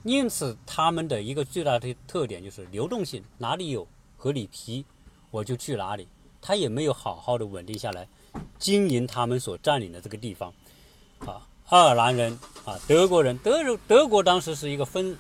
[0.03, 4.85] 因此，他们的一个最大的特点就是流动性，哪里有合理皮，
[5.31, 6.07] 我就去哪里。
[6.43, 8.07] 他也没有好好的稳定下来，
[8.59, 10.53] 经营他们所占领的这个地方。
[11.21, 15.17] 啊，爱尔兰人啊，德国人，德德国当时是一个分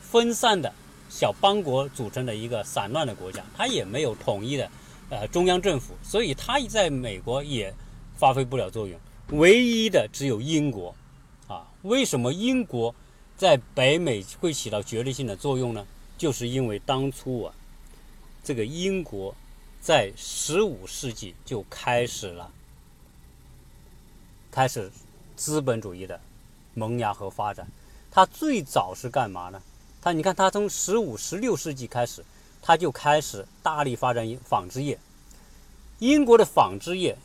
[0.00, 0.72] 分散的。
[1.12, 4.70] 小邦国组成的一个散乱的国家，它也没有统一的，
[5.10, 7.72] 呃，中央政府，所以它在美国也
[8.16, 8.98] 发挥不了作用。
[9.32, 10.94] 唯一的只有英国，
[11.48, 12.94] 啊，为什么英国
[13.36, 15.86] 在北美会起到决定性的作用呢？
[16.16, 17.54] 就是因为当初啊，
[18.42, 19.34] 这个英国
[19.82, 22.50] 在十五世纪就开始了，
[24.50, 24.90] 开始
[25.36, 26.18] 资本主义的
[26.72, 27.68] 萌芽和发展。
[28.10, 29.60] 它最早是干嘛呢？
[30.02, 32.24] 他，你看，他从十五、十六世纪开始，
[32.60, 34.98] 他就开始大力发展纺织业。
[36.00, 37.16] 英国的纺织业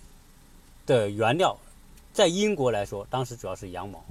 [0.86, 1.58] 的原料，
[2.14, 4.06] 在英国来说，当时主要是羊毛。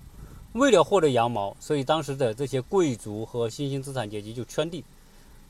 [0.55, 4.83] 为了获得羊毛，所以当时的这些贵族和新兴资产阶级就圈地，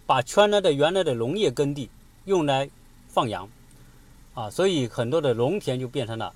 [0.05, 1.89] 把圈来的原来的农业耕地
[2.27, 2.69] 用来
[3.09, 3.49] 放羊，
[4.35, 6.35] 啊，所以很多的农田就变成了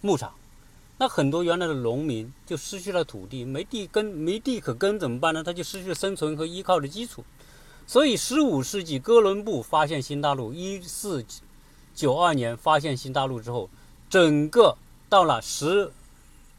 [0.00, 0.32] 牧场。
[1.00, 5.42] 那很多原来的农民就失去了土地，没地耕，没地可耕怎么办呢？
[5.42, 7.24] 他就失去生存和依靠的基础。
[7.86, 11.24] 所以，十五世纪哥伦布发现新大陆，一四
[11.94, 13.70] 九二年发现新大陆之后，
[14.10, 14.76] 整个
[15.08, 15.90] 到了十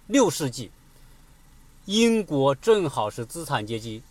[0.08, 0.72] 六世纪，
[1.86, 4.02] 英国正好是资产阶级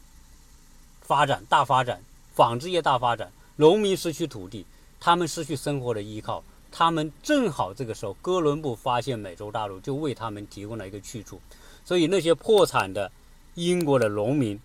[1.00, 2.00] 发展大发展，
[2.36, 4.64] 纺织业大发展，农民失去土地，
[5.00, 6.44] 他们失去生活的依靠。
[6.70, 11.40] 他们正好这个时候，哥伦布发现美洲大陆，就为他们提供了一个去处，
[11.84, 13.10] 所以那些破产的
[13.54, 14.58] 英国的农民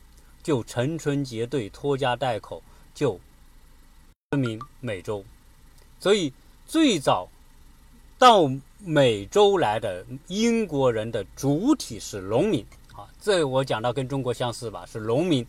[0.44, 2.62] 就成群结队、拖家带口
[2.94, 3.20] 就
[4.32, 5.24] 殖民美洲。
[6.00, 6.32] 所以
[6.68, 7.28] 最早
[8.18, 12.64] 到美洲来的英国人的主体是农民
[12.94, 15.46] 啊，这我讲到跟中国相似吧，是农民。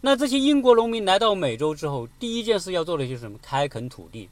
[0.00, 3.38] 那这些英国农民来到美洲之后，第一件事要做的就是什么？
[3.42, 4.28] 开垦土地。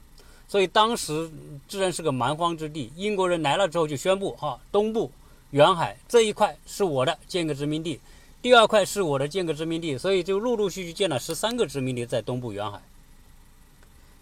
[0.51, 1.31] 所以当时
[1.65, 2.91] 自然是个蛮荒之地。
[2.97, 5.09] 英国人来了之后就宣布：哈，东部
[5.51, 7.97] 远海这一块是我的，建个殖民地；
[8.41, 9.97] 第二块是我的，建个殖民地。
[9.97, 12.81] 所以就陆陆续续建了十三个殖民地在东部远海。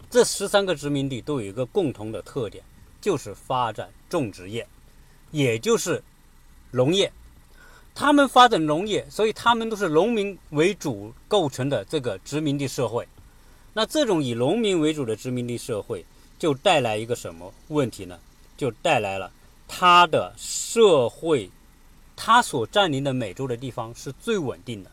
[0.08, 2.62] 这十三个殖民地都有一个共同的特点，
[3.00, 4.64] 就是发展种植业，
[5.32, 6.00] 也就是
[6.70, 7.12] 农业。
[7.92, 13.08] 他们发展农业，所以他们都是农民为主构成的这个殖民地社会。
[13.72, 16.06] 那这种以农民为主的殖民地社会。
[16.40, 18.18] 就带来一个什么问题呢？
[18.56, 19.30] 就带来了
[19.68, 21.50] 他的社会，
[22.16, 24.90] 他所占领的美洲的地方是最稳定的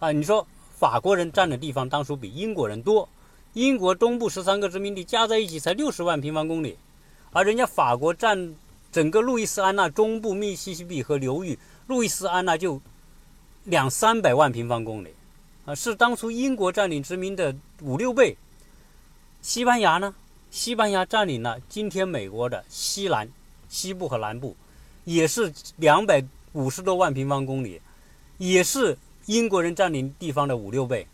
[0.00, 0.10] 啊！
[0.10, 0.44] 你说
[0.76, 3.08] 法国人占的地方当初比英国人多，
[3.52, 6.76] 英国中部十三个殖民地加在一起才六十万平方公里，
[7.30, 8.56] 而人家法国占
[8.90, 11.56] 整个路易斯安那中部密西西比河流域，
[11.86, 12.80] 路易斯安那就
[13.62, 15.14] 两三百万平方公里
[15.64, 18.36] 啊，是当初英国占领殖民的五六倍。
[19.40, 20.12] 西班牙呢？
[20.50, 23.28] 西班牙占领了今天美国的西南、
[23.68, 24.56] 西部和南部，
[25.04, 27.80] 也是两百五十多万平方公里，
[28.38, 31.06] 也是英国人占领地方的五六倍。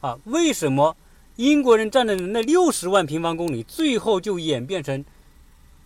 [0.00, 0.96] 啊，为什么
[1.36, 5.04] 英国人占领的那六十万平方公里，最后就演变成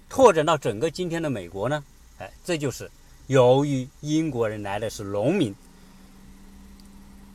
[0.09, 1.83] 拓展到整个今天的美国呢？
[2.19, 2.91] 哎，这就是
[3.27, 5.55] 由于英国人来的是农民，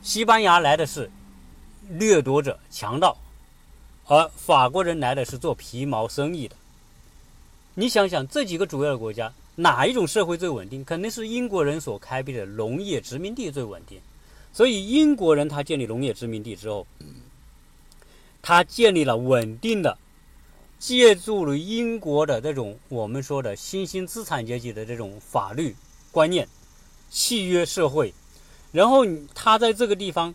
[0.02, 1.10] 西班牙来的是
[1.90, 3.16] 掠夺者、强盗。
[4.08, 6.56] 而法国人来的是做皮毛生意的。
[7.74, 10.82] 你想想，这几个主要的国家，哪一种社会最稳定？
[10.82, 14.00] 肯定是英国人所开辟的农业殖民地最稳定。
[14.50, 16.86] 所以，英国人他建立农业殖民地之后，
[18.40, 19.96] 他建立了稳定的，
[20.78, 25.76] 借助了英国的这种我们说的新兴资产阶级的这种法律
[26.10, 26.48] 观念、
[27.10, 28.12] 契约社会，
[28.72, 30.34] 然后他在这个地方，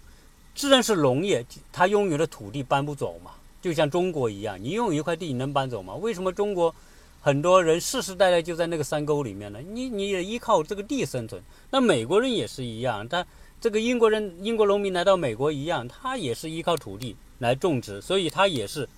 [0.54, 3.32] 自然是农业，他拥有的土地搬不走嘛。
[3.64, 5.96] 就像中国一样，你拥有一块地，你能搬走吗？
[5.96, 6.76] 为什么中国
[7.22, 9.62] 很多人世世代代就在那个山沟里面呢？
[9.62, 11.42] 你你也依靠这个地生存。
[11.72, 13.26] 那美国人也是一样，他
[13.62, 18.90] 这个英国人、英国农民来到美国一样，他也是依靠土地来种植，所以他也是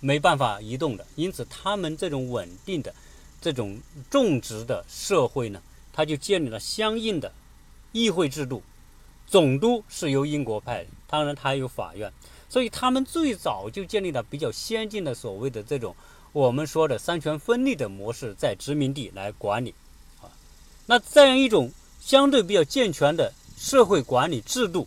[0.00, 1.06] 没办法移动的。
[1.14, 2.92] 因此，他们这种稳定的
[3.40, 3.78] 这种
[4.10, 7.32] 种植的社会呢，他就建立了相应的
[7.92, 8.60] 议会制度，
[9.28, 12.12] 总督是由英国派，当然他有法院。
[12.52, 15.96] 所以他们最早就建立了比较先进的所谓的这种
[16.32, 19.74] 我们说的三权分立的模式，在殖民地来管理，
[20.20, 20.28] 啊，
[20.84, 24.86] 那这样一种相对比较健全的社会管理制度，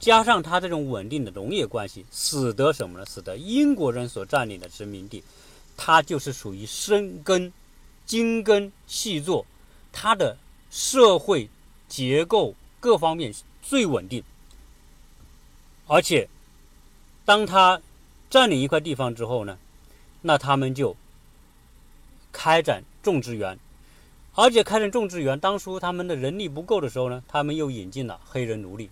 [0.00, 3.04] 加上它这种稳定的农业关系，使得什么呢？
[3.04, 5.22] 使得英国人所占领的殖民地，
[5.76, 7.52] 它就是属于深耕、
[8.06, 9.44] 精耕细作，
[9.92, 10.38] 它的
[10.70, 11.50] 社会
[11.86, 14.24] 结构各方面最稳定，
[15.86, 16.26] 而且。
[17.24, 17.80] 当他
[18.28, 19.56] 占领一块地方之后呢，
[20.22, 20.94] 那他们就
[22.32, 23.58] 开展种植园，
[24.34, 28.90] 而且开展种植园，当初他们的人力不够的时候呢，他们又引进了黑人奴隶。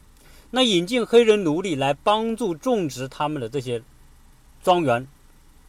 [0.51, 3.83] 那引进黑人奴隶来帮助种植他们的这些
[4.63, 5.07] 庄园，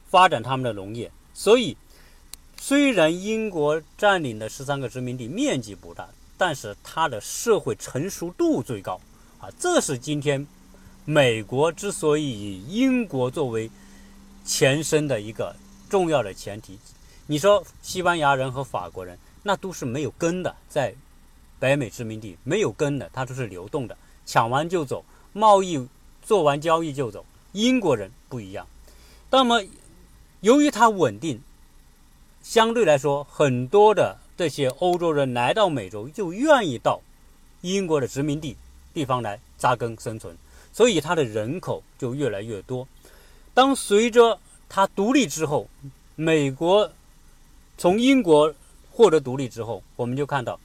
[0.09, 1.11] 发展他们的农业。
[1.33, 1.75] 所以，
[2.57, 9.01] 虽然英国占领的十三个殖民地面积不大，但是它的社会成熟度最高
[9.39, 10.47] 啊，这是今天。
[11.05, 13.69] 美国之所以以英国作为
[14.45, 15.53] 前身的一个
[15.89, 16.79] 重要的前提，
[17.27, 20.95] 你说西班牙人和法国人那都是没有根的，在
[21.59, 25.87] 北美殖民地没有根的，它都是流动的，抢完就走，贸易
[26.21, 27.25] 做完交易就走。
[27.51, 28.65] 英国人不一样，
[29.29, 29.61] 那么
[30.39, 31.41] 由于它稳定，
[32.41, 37.01] 相对来说，很多的这些欧洲人来到美洲就愿意到
[37.61, 38.57] 英国的殖民地
[38.93, 40.35] 地方来扎根生存。
[40.73, 42.85] 所以它的人口就越来越多。
[43.53, 45.69] 当随着它独立之后，
[46.15, 46.91] 美国
[47.77, 48.53] 从英国
[48.91, 50.59] 获得独立之后，我们就看到，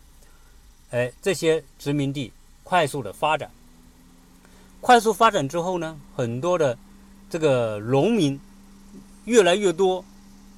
[0.91, 2.33] 哎，这些殖民地
[2.65, 3.51] 快速的发展。
[4.81, 6.79] 快速发展之后呢，很多的
[7.29, 8.41] 这个农民
[9.27, 10.05] 越来越多，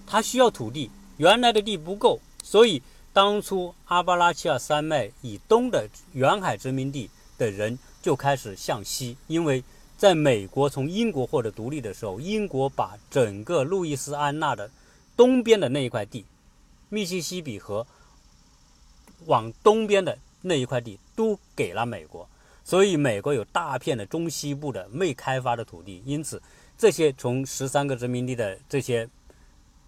[0.07, 2.81] 他需要土地，原来的地不够，所以
[3.13, 7.77] 当初阿巴拉契亚山脉以东的远海殖民地的人。
[8.03, 9.63] 就开始向西，因为
[9.97, 14.71] 在美国从英国获得独立的时候，英国把整个路易斯安那的
[15.17, 16.25] 东边的那一块地，
[16.89, 17.87] 密西西比河
[19.27, 22.27] 往东边的那一块地都给了美国，
[22.65, 26.43] 所以美国有大片的中西部的未开发的土地，因此
[26.79, 29.07] 这些从十三个殖民地的这些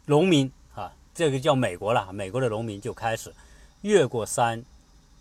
[0.05, 3.33] 农民啊，这个叫美国了，美国的农民就开始
[3.81, 4.63] 越过山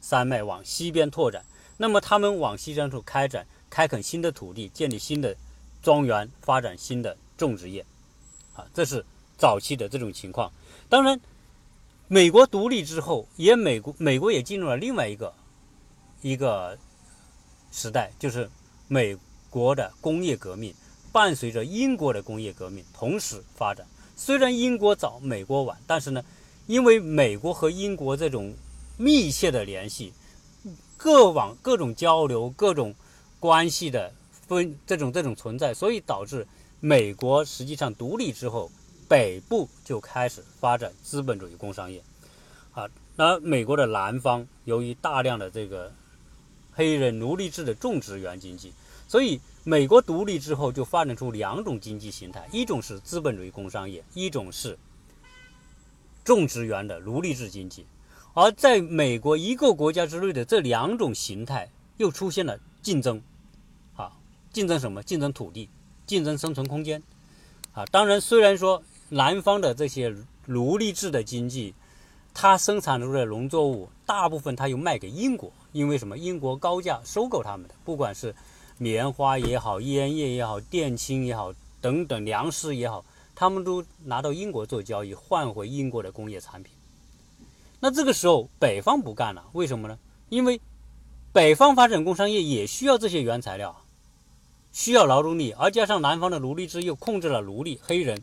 [0.01, 1.41] 山脉往西边拓展。
[1.81, 5.35] 那么他们往西山处开展，开垦新的土地，建立新的
[5.81, 7.83] 庄园，发展新的种植业，
[8.53, 9.03] 啊，这是
[9.35, 10.53] 早期的这种情况。
[10.87, 11.19] 当然，
[12.07, 15.33] 美国独立之后，也美国美国也进入了另外一个
[16.21, 16.77] 一个
[17.71, 18.47] 时代，就是
[18.87, 19.17] 美
[19.49, 20.71] 国的工业革命，
[21.11, 23.87] 伴随着英国的工业革命同时发展。
[24.15, 26.23] 虽然英国早，美国晚，但是呢，
[26.67, 28.53] 因为美国和英国这种
[28.97, 30.13] 密切的联系，
[31.01, 32.93] 各往各种交流，各种。
[33.39, 34.13] 关系的
[34.47, 36.45] 分这种这种存在，所以导致
[36.79, 38.69] 美国实际上独立之后，
[39.09, 42.03] 北部就开始发展资本主义工商业，
[42.71, 45.91] 啊，那美国的南方由于大量的这个
[46.71, 48.71] 黑人奴隶制的种植园经济，
[49.07, 54.77] 所以美国独立之后就发展出两种经济形态，一种是资本主义工商业，一种是
[56.23, 57.87] 种植园的奴隶制经济，
[58.33, 63.21] 而在美国一个国家之内的这两种形态又出现了竞争。
[63.95, 64.11] 啊
[64.53, 65.01] 竞争什么？
[65.03, 65.69] 竞争土地，
[66.05, 67.01] 竞争生存空间，
[67.71, 70.13] 啊，当然，虽然说南方的这些
[70.45, 71.73] 奴隶制的经济，
[72.33, 76.17] 它生产出的农作物大部分它又卖给英国，因为什么？
[76.17, 78.35] 英国高价收购他们的，不管是
[78.77, 86.73] 棉花也好，烟叶也好，电氢也好，等等粮食也好，他们都拿到英国做交易，换回英国的工业产品。
[87.81, 89.97] 那这个时候北方不干了，为什么呢？
[90.29, 90.61] 因为
[91.33, 93.75] 北方发展工商业也需要这些原材料。
[94.71, 98.21] 需要劳动力，而加上南方的奴隶制又控制了奴隶黑人，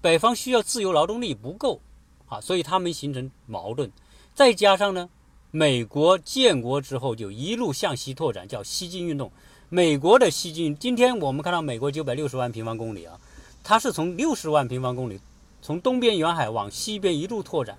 [0.00, 1.80] 北方需要自由劳动力不够
[2.28, 3.90] 啊，所以他们形成矛盾。
[4.32, 5.08] 再加上呢，
[5.50, 9.32] 美国建国之后就一路向西拓展，叫西进运动。
[9.70, 13.18] 美国的西进，今天我们看到美国九百六十万平方公里啊，
[13.64, 15.18] 它是从六十万平方公里
[15.60, 17.76] 从东边沿海往西边一路拓展。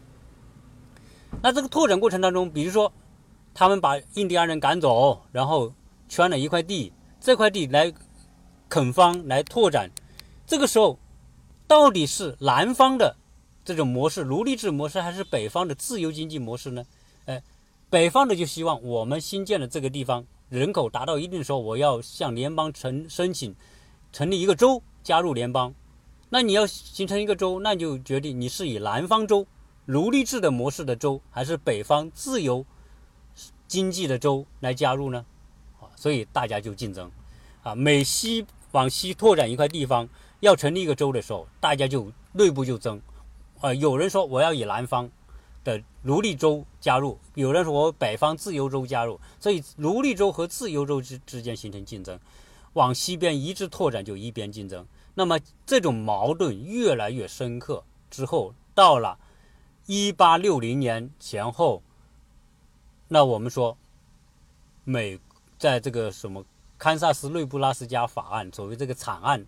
[1.42, 2.92] 那这个拓展过程当中，比如说
[3.54, 5.72] 他们把印第安人赶走，然后
[6.10, 6.92] 圈了一块地。
[7.22, 7.92] 这块地来
[8.70, 9.90] 垦荒来拓展，
[10.46, 11.00] 这个时候
[11.66, 13.16] 到底是南方的
[13.64, 16.86] 这种模式奴隶制模式，还是北方的自由经济模式呢？
[17.26, 17.42] 哎，
[17.90, 23.56] 北方的就希望我们新建的这个地方人口达到一定的时候，我要向联邦成申请
[24.12, 25.74] 成立一个州加入联邦。
[26.30, 29.48] 那你要形成一个州，那就决定你是以南方州
[29.86, 32.66] 奴隶制的模式的州，还是北方自由
[33.68, 35.26] 经济的州来加入呢？
[35.80, 37.12] 啊所以大家就竞争，
[37.64, 40.10] 啊，美西往西拓展一块地方，
[40.40, 43.02] 要成立一个州的时候，大家就内部就争，
[43.62, 45.10] 啊，有人说我要以南方
[45.64, 52.20] 的奴隶州加入，有人说我北方自由州加入，所以奴隶州和自由州之之间形成竞争，
[52.74, 59.18] 往西边一直拓展就一边竞争，那么这种矛盾越来越深刻之后，到了
[59.86, 61.82] 一八六零年前后，
[63.08, 63.78] 那我们说
[64.84, 65.20] 美。
[65.58, 66.44] 在这个什么
[66.78, 69.44] 堪萨斯内布拉斯加法案，所谓这个惨案，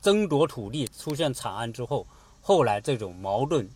[0.00, 2.04] 争夺土地出现惨案之后，
[2.42, 3.70] 后来这种矛盾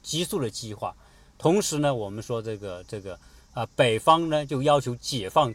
[0.00, 0.96] 急速的激化。
[1.36, 3.20] 同时呢，我们说这个这个
[3.52, 5.54] 啊，北方呢就要求解放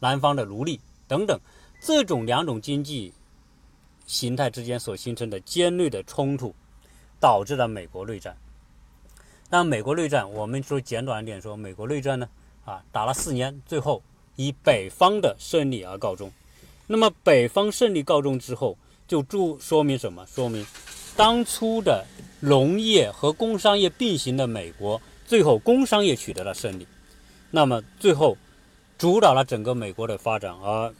[0.00, 1.38] 南方的奴隶等等，
[1.78, 3.12] 这种两种经济
[4.06, 6.54] 形态之间所形成的尖锐的冲突，
[7.20, 8.34] 导致了美国内战。
[9.50, 12.28] 那美国内战，我们说简短一点说，美国内战呢
[12.64, 14.02] 啊，打了四年，最后。
[14.38, 16.30] 以北方的胜利而告终。
[16.86, 18.76] 那么北方胜利告终之后，
[19.08, 20.26] 就注说明什么？
[20.26, 20.66] 说明
[21.16, 22.04] 当初的
[22.40, 26.86] 农业和工商业并行的美国，最后工商业取得了胜利。
[27.50, 28.36] 那么最后
[28.98, 30.94] 主导了整个美国的发展，而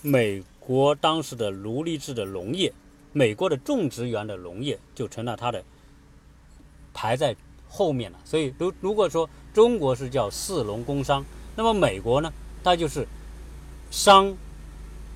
[0.00, 2.72] 美国当时的奴隶制的农业，
[3.12, 5.62] 美国的种植园的农业就成了它的
[6.94, 7.36] 排在
[7.68, 8.18] 后面了。
[8.24, 11.24] 所以，如如果说中国是叫四农工商，
[11.56, 12.32] 那么美国呢？
[12.64, 13.06] 它就是
[13.90, 14.36] 商、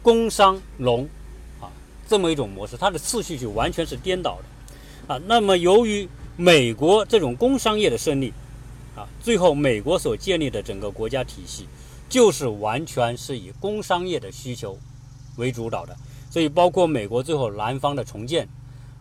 [0.00, 1.08] 工商、农
[1.60, 1.68] 啊
[2.08, 5.20] 这么一种模式，它的次序就完全是颠倒的啊。
[5.26, 8.32] 那么由于美国这种工商业的胜利
[8.96, 11.66] 啊，最后美国所建立的整个国家体系
[12.08, 14.78] 就是完全是以工商业的需求
[15.36, 15.96] 为主导的。
[16.30, 18.48] 所以包括美国最后南方的重建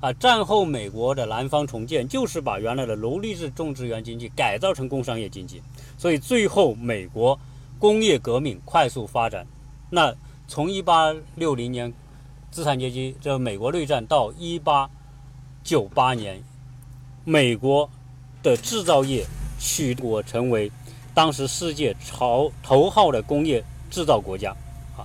[0.02, 5.62] 啊，战后美国的南方重建就是把原来的奴隶制种植园经济改造成工商业经济。
[5.98, 7.40] 所以最后美国。
[7.80, 9.48] 工业革命快速发展，
[9.90, 10.14] 那
[10.48, 11.92] 从一八六零年
[12.52, 14.88] 资产阶级这美国内战到一八
[15.64, 16.44] 九八年，
[17.24, 17.90] 美国
[18.44, 19.26] 的制造业
[19.60, 20.72] 取国成为
[21.16, 24.52] 当时世界朝头号的工业制造国家
[24.96, 25.02] 啊！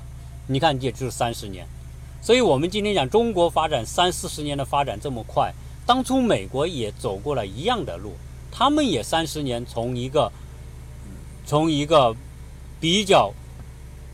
[0.46, 1.66] 你看，也就是三十年。
[2.26, 5.54] 所以我们今天讲中国发展三四十年的发展这么快，
[5.86, 8.14] 当初美国也走过了一样的路，
[8.50, 10.32] 他们也三十年从一个
[11.46, 12.16] 从一个。
[12.78, 13.32] 比较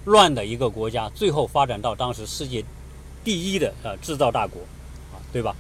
[0.05, 2.65] 乱的一个国家，最后发展到当时世界
[3.25, 4.61] 第一的呃制造大国，
[5.13, 5.55] 啊，对吧？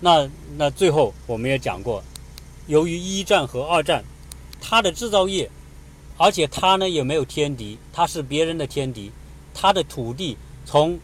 [0.00, 0.28] 那
[0.58, 2.04] 那最后我们也讲过，
[2.66, 4.04] 由于一战和二战，
[4.60, 5.50] 它的制造业，
[6.18, 9.10] 而且它呢也没有天敌，它是别人的天敌，
[9.54, 10.36] 它的土地
[10.66, 11.00] 从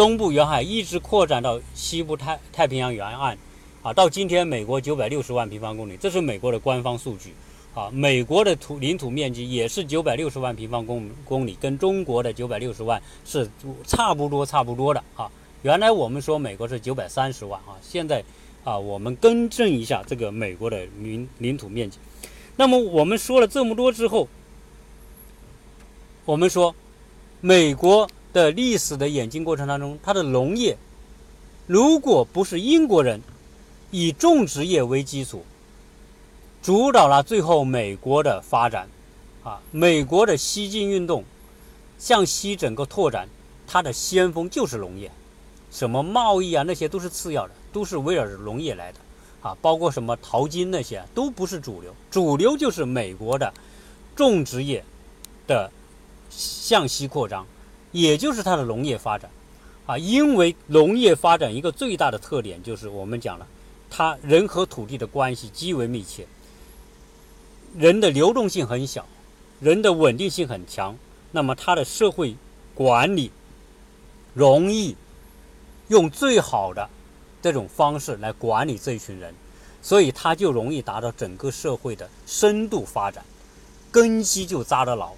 [0.00, 3.36] 东部沿海一直扩展到西部太太平洋沿岸，
[3.82, 7.34] 啊，到今天美国九百六十万平方公里，这是美国的官方数据。
[7.74, 13.46] 啊，美国的土领土面积也是九百六十万平方公公里，跟中国的九百六十万是
[13.86, 15.30] 差不多差不多的啊。
[15.60, 18.24] 原来我们说美国是九百三十万啊，现在
[18.64, 21.98] 啊我们更正一下这个美国的领领土面积。
[22.56, 24.26] 那么我们说了这么多之后，
[26.24, 26.74] 我们说
[27.42, 30.76] 美国的历史的演进过程当中，它的农业
[31.66, 33.20] 如果不是英国人
[33.90, 35.44] 以种植业为基础。
[36.62, 38.86] 主导了最后美国的发展，
[39.42, 41.24] 啊，美国的西进运动
[41.98, 43.26] 向西整个拓展，
[43.66, 45.10] 它的先锋就是农业，
[45.70, 48.98] 什么贸易啊那些都是次要的，都是围绕着农业来的，
[49.40, 53.50] 啊，包括什么淘金那些都不是主流，主流就是美国的
[54.14, 54.84] 种植业
[55.46, 55.70] 的
[56.28, 57.46] 向西扩张，
[57.92, 59.30] 也就是它的农业发展，
[59.86, 63.46] 啊，因为农业发展一个最大的特点就是我们讲了，
[63.90, 66.26] 它人和土地的关系极为密切。
[67.76, 69.06] 人的流动性很小，
[69.60, 70.96] 人的稳定性很强，
[71.32, 72.36] 那么它的社会
[72.74, 73.30] 管理
[74.34, 74.96] 容易
[75.88, 76.88] 用最好的
[77.42, 79.34] 这种方式来管理这一群人，
[79.82, 83.24] 所以他就容易达到整个社会的深度发展，
[83.90, 85.12] 根基就扎得牢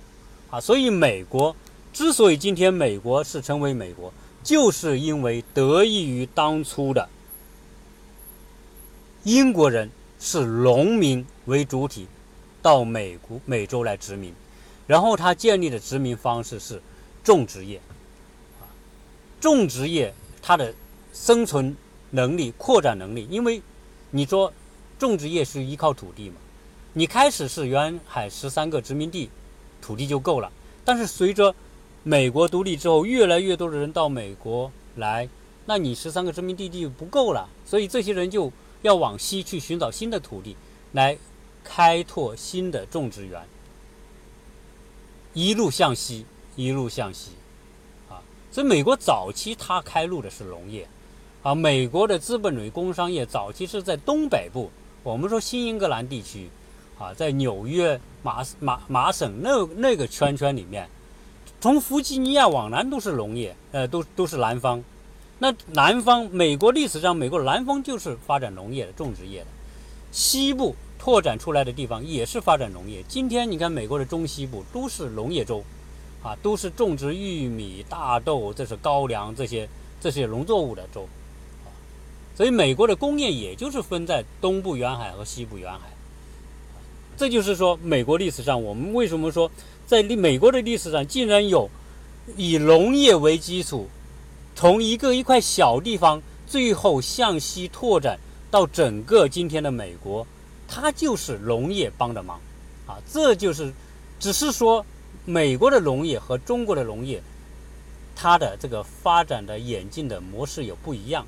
[0.51, 0.61] 啊。
[0.61, 1.55] 所以美国
[1.93, 4.13] 之所以今天美国是成为美国，
[4.43, 7.09] 就是因为得益于当初的
[9.25, 12.07] 英国人是农民为主体。
[12.63, 14.33] 到美国、美洲来殖民，
[14.87, 16.81] 然后他建立的殖民方式是
[17.25, 17.81] 种植业，
[18.61, 18.71] 啊，
[19.41, 20.73] 种植业它的
[21.13, 21.77] 生存
[22.11, 23.61] 能力、扩展能力，因为
[24.13, 24.53] 你说
[24.97, 26.37] 种植业是依靠土地嘛，
[26.93, 29.29] 你开始是沿海十三个殖民地，
[29.81, 30.49] 土地就够了，
[30.85, 31.53] 但是随着
[32.03, 35.29] 美国独立之后，越来越多的人到美国来，
[35.67, 40.57] 那你十三个殖民地地不够了，所以这些人就要往西去寻找新的土地
[40.93, 41.17] 来。
[41.65, 43.41] 开拓新的种植园，
[45.33, 46.27] 一路向西，
[46.57, 47.31] 一路向西，
[48.11, 48.19] 啊，
[48.51, 50.89] 所以美国早期它开路的是农业，
[51.41, 54.73] 啊，美国的资本主义工商业早期是在东北部，
[55.05, 56.49] 我们说新英格兰地区，
[56.99, 60.89] 啊，在纽约、马马马省那那个圈圈里面，
[61.63, 64.83] 从弗吉尼亚往南都是农业，呃，都都是南方，
[65.39, 69.47] 那南方美国历史上，美国南方就是发展农业的种植业的，
[70.11, 70.75] 西部。
[70.99, 73.03] 拓展出来的地方也是发展农业。
[73.09, 75.61] 今天你看，美国的中西部都是农业州，
[76.23, 79.69] 啊，都是种植玉米、大豆，这是高粱这些
[80.01, 81.09] 这些农作物的州，
[81.65, 81.67] 啊，
[82.37, 85.81] 所以美国的工业也就是分在东部沿海和西部沿海。
[87.17, 89.51] 这就是说，美国历史上我们为什么说
[89.93, 91.69] 在美国的历史上竟然有
[92.35, 93.87] 以农业为基础，
[94.55, 98.19] 从一个一块小地方最后向西拓展
[98.51, 100.27] 到整个今天的美国。
[100.67, 102.41] 它就是农业帮的忙，
[102.87, 103.71] 啊，这就是，
[104.19, 104.83] 只是说
[105.27, 107.23] 美国的农业和中国的农业，
[108.17, 111.27] 它的这个发展的演进的模式有不一样。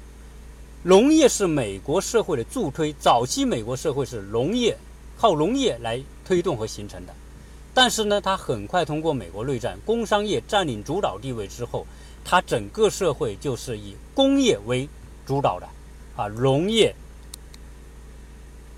[0.84, 4.74] 农业是美国社会的助推，早期美国社会是农业
[5.18, 7.14] 靠农业来推动和形成的，
[7.74, 11.84] 但是呢，它很快通过美国内战，工商业占领主导地位之后，
[12.24, 14.88] 它整个社会就是以工业为
[15.26, 15.68] 主导的，
[16.16, 16.94] 啊，农业。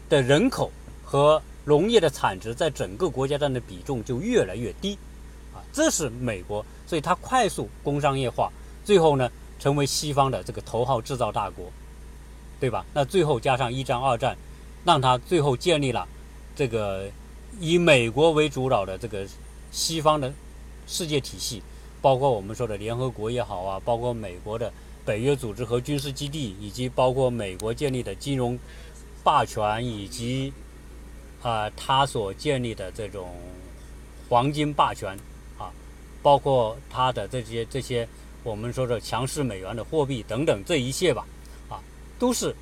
[0.09, 0.71] 的人口
[1.05, 4.97] 和农业的产值在整个国家占的比重就越来越低，
[5.53, 8.49] 啊，这是美国，所以它快速工商业化，
[8.85, 9.29] 最后呢
[9.59, 11.73] 成为西方的这个头号制造大国，
[12.61, 12.87] 对吧？
[12.95, 14.37] 那最后加上一战、二战，
[14.85, 16.07] 让它最后建立了
[16.55, 17.11] 这个
[17.61, 19.27] 以美国为主导的这个
[19.71, 20.33] 西方的
[20.87, 21.63] 世界体系，
[22.01, 24.73] 包括我们说的联合国也好啊，包括美国的
[25.05, 28.59] 北约组织和军事基地，以及包括美国建立的金融。
[29.25, 30.53] 霸权以及
[31.43, 33.35] 啊，他所建立的这种
[34.29, 35.19] 黄金霸权
[35.59, 35.73] 啊，
[36.23, 38.09] 包括他的这些这些
[38.45, 41.27] 我们说的强势美元的货币等等，这一切吧，
[41.69, 41.83] 啊，
[42.21, 42.55] 都是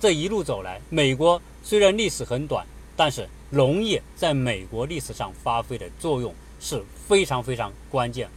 [0.00, 0.80] 这一路走来。
[0.90, 2.66] 美国虽然历史很短，
[2.96, 8.28] 但是农业在美国历史上发挥的作用是非常非常关键。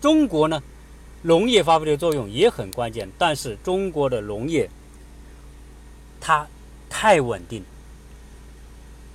[0.00, 0.60] 中国呢，
[1.22, 4.68] 农业发挥的作用也很关键，但是中国的农业
[6.20, 6.46] 它。
[6.94, 7.64] 太稳定，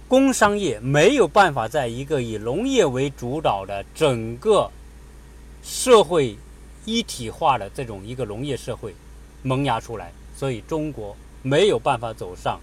[0.08, 4.72] 工商业没有办法在一个以农业为主导的整个
[5.64, 6.36] 社会
[6.86, 8.96] 一体化的这种一个农业社会
[9.44, 12.60] 萌芽出来，所以中国没有办法走上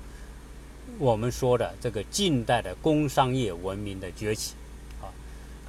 [0.99, 4.55] 我们说的这个近代的工商业文明的崛起。
[5.01, 5.11] 啊，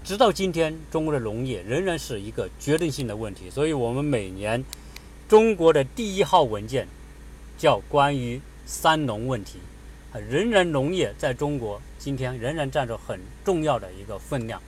[0.03, 3.49] 直到今天，中国的农业仍然是一个决定性的问题。
[3.49, 4.63] 所以我们每年
[5.27, 6.87] 中国的第一号文件
[7.57, 9.59] 叫关于三农问题。
[10.11, 14.61] 啊仍然农业在中国今天仍然占着很重要的一个分量，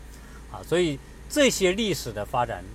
[0.52, 2.66] 啊，所以这些历史的发展，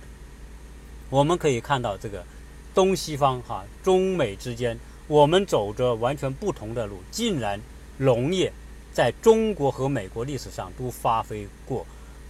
[1.11, 2.25] 我们可以看到这个
[2.73, 4.79] 东西方哈中美之间，
[5.13, 7.61] 我们走着完全不同的路，竟然
[7.97, 8.51] 农业
[8.91, 11.85] 在中国和美国历史上都发挥过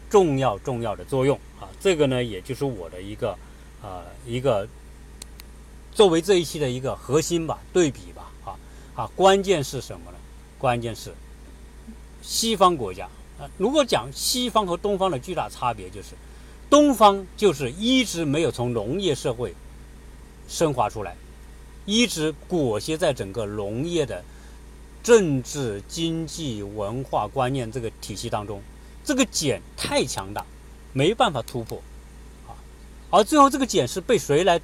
[0.09, 1.39] 重要重要的作用。
[1.61, 3.37] 啊，这个呢也就是我的一个
[3.81, 4.67] 呃一个
[5.93, 8.29] 作为这一期的一个核心吧对比吧。
[8.43, 8.59] 啊
[8.95, 10.17] 啊关键是什么呢？
[10.57, 11.13] 关键是
[12.21, 13.05] 西方国家。
[13.39, 16.09] 啊，如果讲西方和东方的巨大差别，就是
[16.69, 19.55] 东方就是一直没有从农业社会
[20.49, 21.15] 升华出来，
[21.85, 24.23] 一直裹挟在整个农业的
[25.01, 28.61] 政治、经济、文化观念这个体系当中，
[29.03, 30.45] 这个茧太强大，
[30.93, 31.81] 没办法突破
[32.47, 32.55] 啊。
[33.09, 34.61] 而最后这个茧是被谁来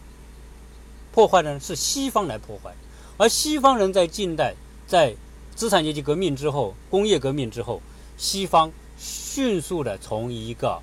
[1.11, 1.59] 破坏呢？
[1.59, 2.73] 是西方来破坏，
[3.17, 4.55] 而西方人在近代
[4.87, 5.15] 在
[5.55, 7.81] 资产阶级革命之后，工业革命之后，
[8.17, 10.81] 西方迅速的从一个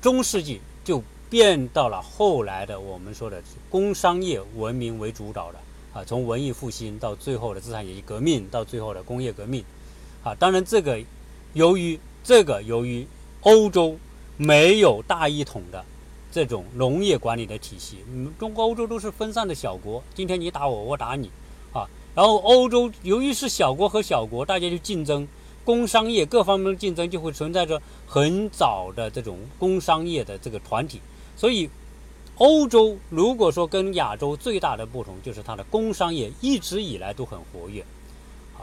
[0.00, 0.60] 中世纪
[1.30, 5.58] 变到了后来的我们说的工商业文明为主导的
[5.94, 9.64] 啊，从文艺复兴到最后的资产阶级革命，到最后的工业革命，
[10.24, 11.00] 啊，当然这个
[11.52, 13.06] 由于这个由于
[13.42, 13.96] 欧洲
[14.36, 15.84] 没有大一统的
[16.32, 21.30] 这种农业管理的体系，嗯，中国欧洲都是分散的小国，今天你打我，我打你，
[21.72, 21.88] 啊。
[22.12, 25.26] 然后欧洲由于是小国和小国，大家就竞争，
[25.64, 31.00] 工商业各方面的竞争就会存在着很早的这种工商业的这个团体。
[31.40, 31.70] 所以，
[32.36, 37.80] 欧洲如果说跟亚洲最大的不同，就是它的工商业一直以来都很活跃。
[38.58, 38.60] 啊，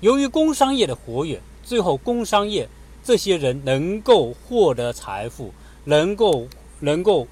[0.00, 2.66] 由于工商业的活跃，最后工商业
[3.04, 5.52] 这些人能够获得财富，
[5.84, 6.48] 能够
[6.78, 7.28] 能够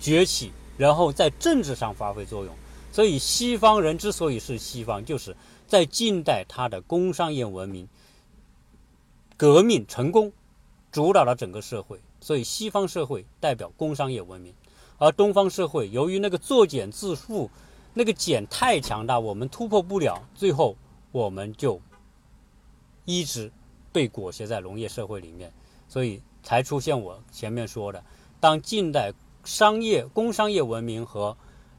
[0.00, 2.54] 崛起，然后在政治上发挥作用。
[2.90, 5.36] 所以，西方人之所以是西方，就是
[5.68, 7.86] 在近代，他的工商业文明
[9.36, 10.32] 革命成功，
[10.90, 12.00] 主导了整个社会。
[12.20, 14.54] 所以，西方社会代表工商业文明，
[14.98, 17.48] 而东方社会由于那个作茧自缚，
[17.94, 20.76] 那个茧太强大，我们突破不了，最后
[21.12, 21.80] 我们就
[23.04, 23.50] 一直
[23.92, 25.52] 被裹挟在农业社会里面，
[25.88, 28.04] 所以才出现我前面说的，
[28.38, 29.12] 当近代
[29.44, 31.36] 商业工商业文明和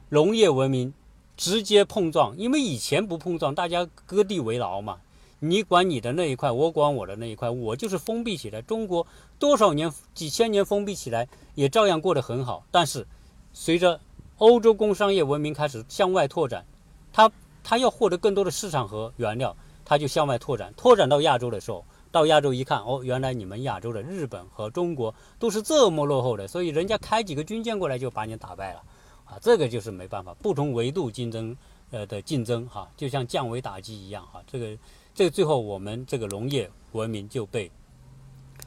[0.08, 0.92] 农业文明。
[1.34, 5.00] 直接碰撞，因为以前不碰撞，大家割地为牢嘛。
[5.44, 8.62] 你管你的那一块，我管我的那一块，我就是封闭起来。
[8.62, 9.04] 中国
[9.40, 11.26] 多少年、几千年封闭起来，
[11.56, 12.64] 也照样过得很好。
[12.70, 13.04] 但是，
[13.52, 14.00] 随着
[14.38, 16.64] 欧洲工商业文明开始向外拓展，
[17.12, 17.28] 它
[17.64, 20.72] 它要获得更多的市场和原料，它就向外拓展。
[20.76, 28.82] 拓展到亚洲的时候，到亚洲一看，哦，原来你们亚洲的日本和中国都是这么落后的，所以人家开几个军舰过来就把你打败了。
[29.24, 31.56] 啊，这个就是没办法，不同维度竞争，
[31.90, 34.40] 呃的竞争哈，就像降维打击一样哈。
[34.46, 34.78] 这个，
[35.14, 37.70] 这最后我们这个农业文明就被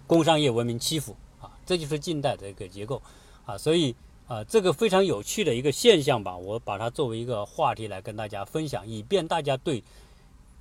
[0.08, 3.02] 工商业文明欺负啊，这就是近代的一个结构
[3.46, 3.58] 啊。
[3.58, 3.96] 所以
[4.28, 9.84] 啊，这个非常有趣的一个现象吧，我把它作为一个话题来跟大家分享，以便大家对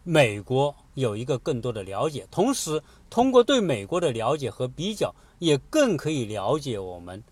[0.02, 7.22] 美国有一个更多的了解，同时通过对美国的了解和比较，也更可以了解我们。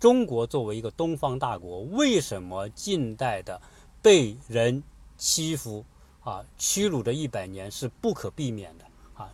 [0.00, 3.60] 中国作为一个东方大国，为什么近代的
[4.00, 4.82] 被人
[5.16, 5.84] 欺负
[6.28, 9.30] 啊、屈辱的一百年是不可避免的啊？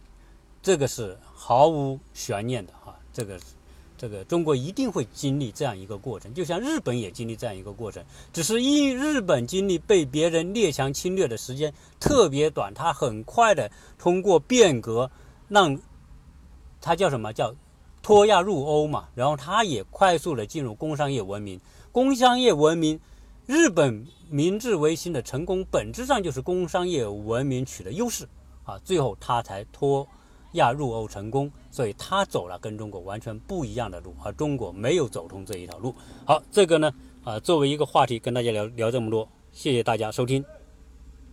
[0.62, 2.94] 这个是毫无悬念的啊！
[3.12, 3.40] 这个，
[3.98, 15.10] 这个中国一定会经历这样一个过程，就像日本也经历这样一个过程，只是因日本经历被别人列强侵略的时间特别短，它很快的通过变革，
[15.48, 15.76] 让
[16.80, 17.54] 它叫什么叫？
[18.02, 21.58] 脱亚入欧嘛，然后它也快速的进入工商业文明。
[21.90, 23.00] 工商业文明，
[23.46, 28.28] 日本明治维新的成功，本质上就是工商业文明取得优势
[28.64, 30.06] 啊，最后他才脱
[30.52, 31.50] 亚入欧成功。
[31.70, 35.94] 所以他走了跟中国完全不一样的路，而中国没有走通这一条路。
[36.24, 36.92] 好，这个呢，
[37.24, 40.44] 啊，作为一个话题跟大家聊聊这么多，谢谢大家收听。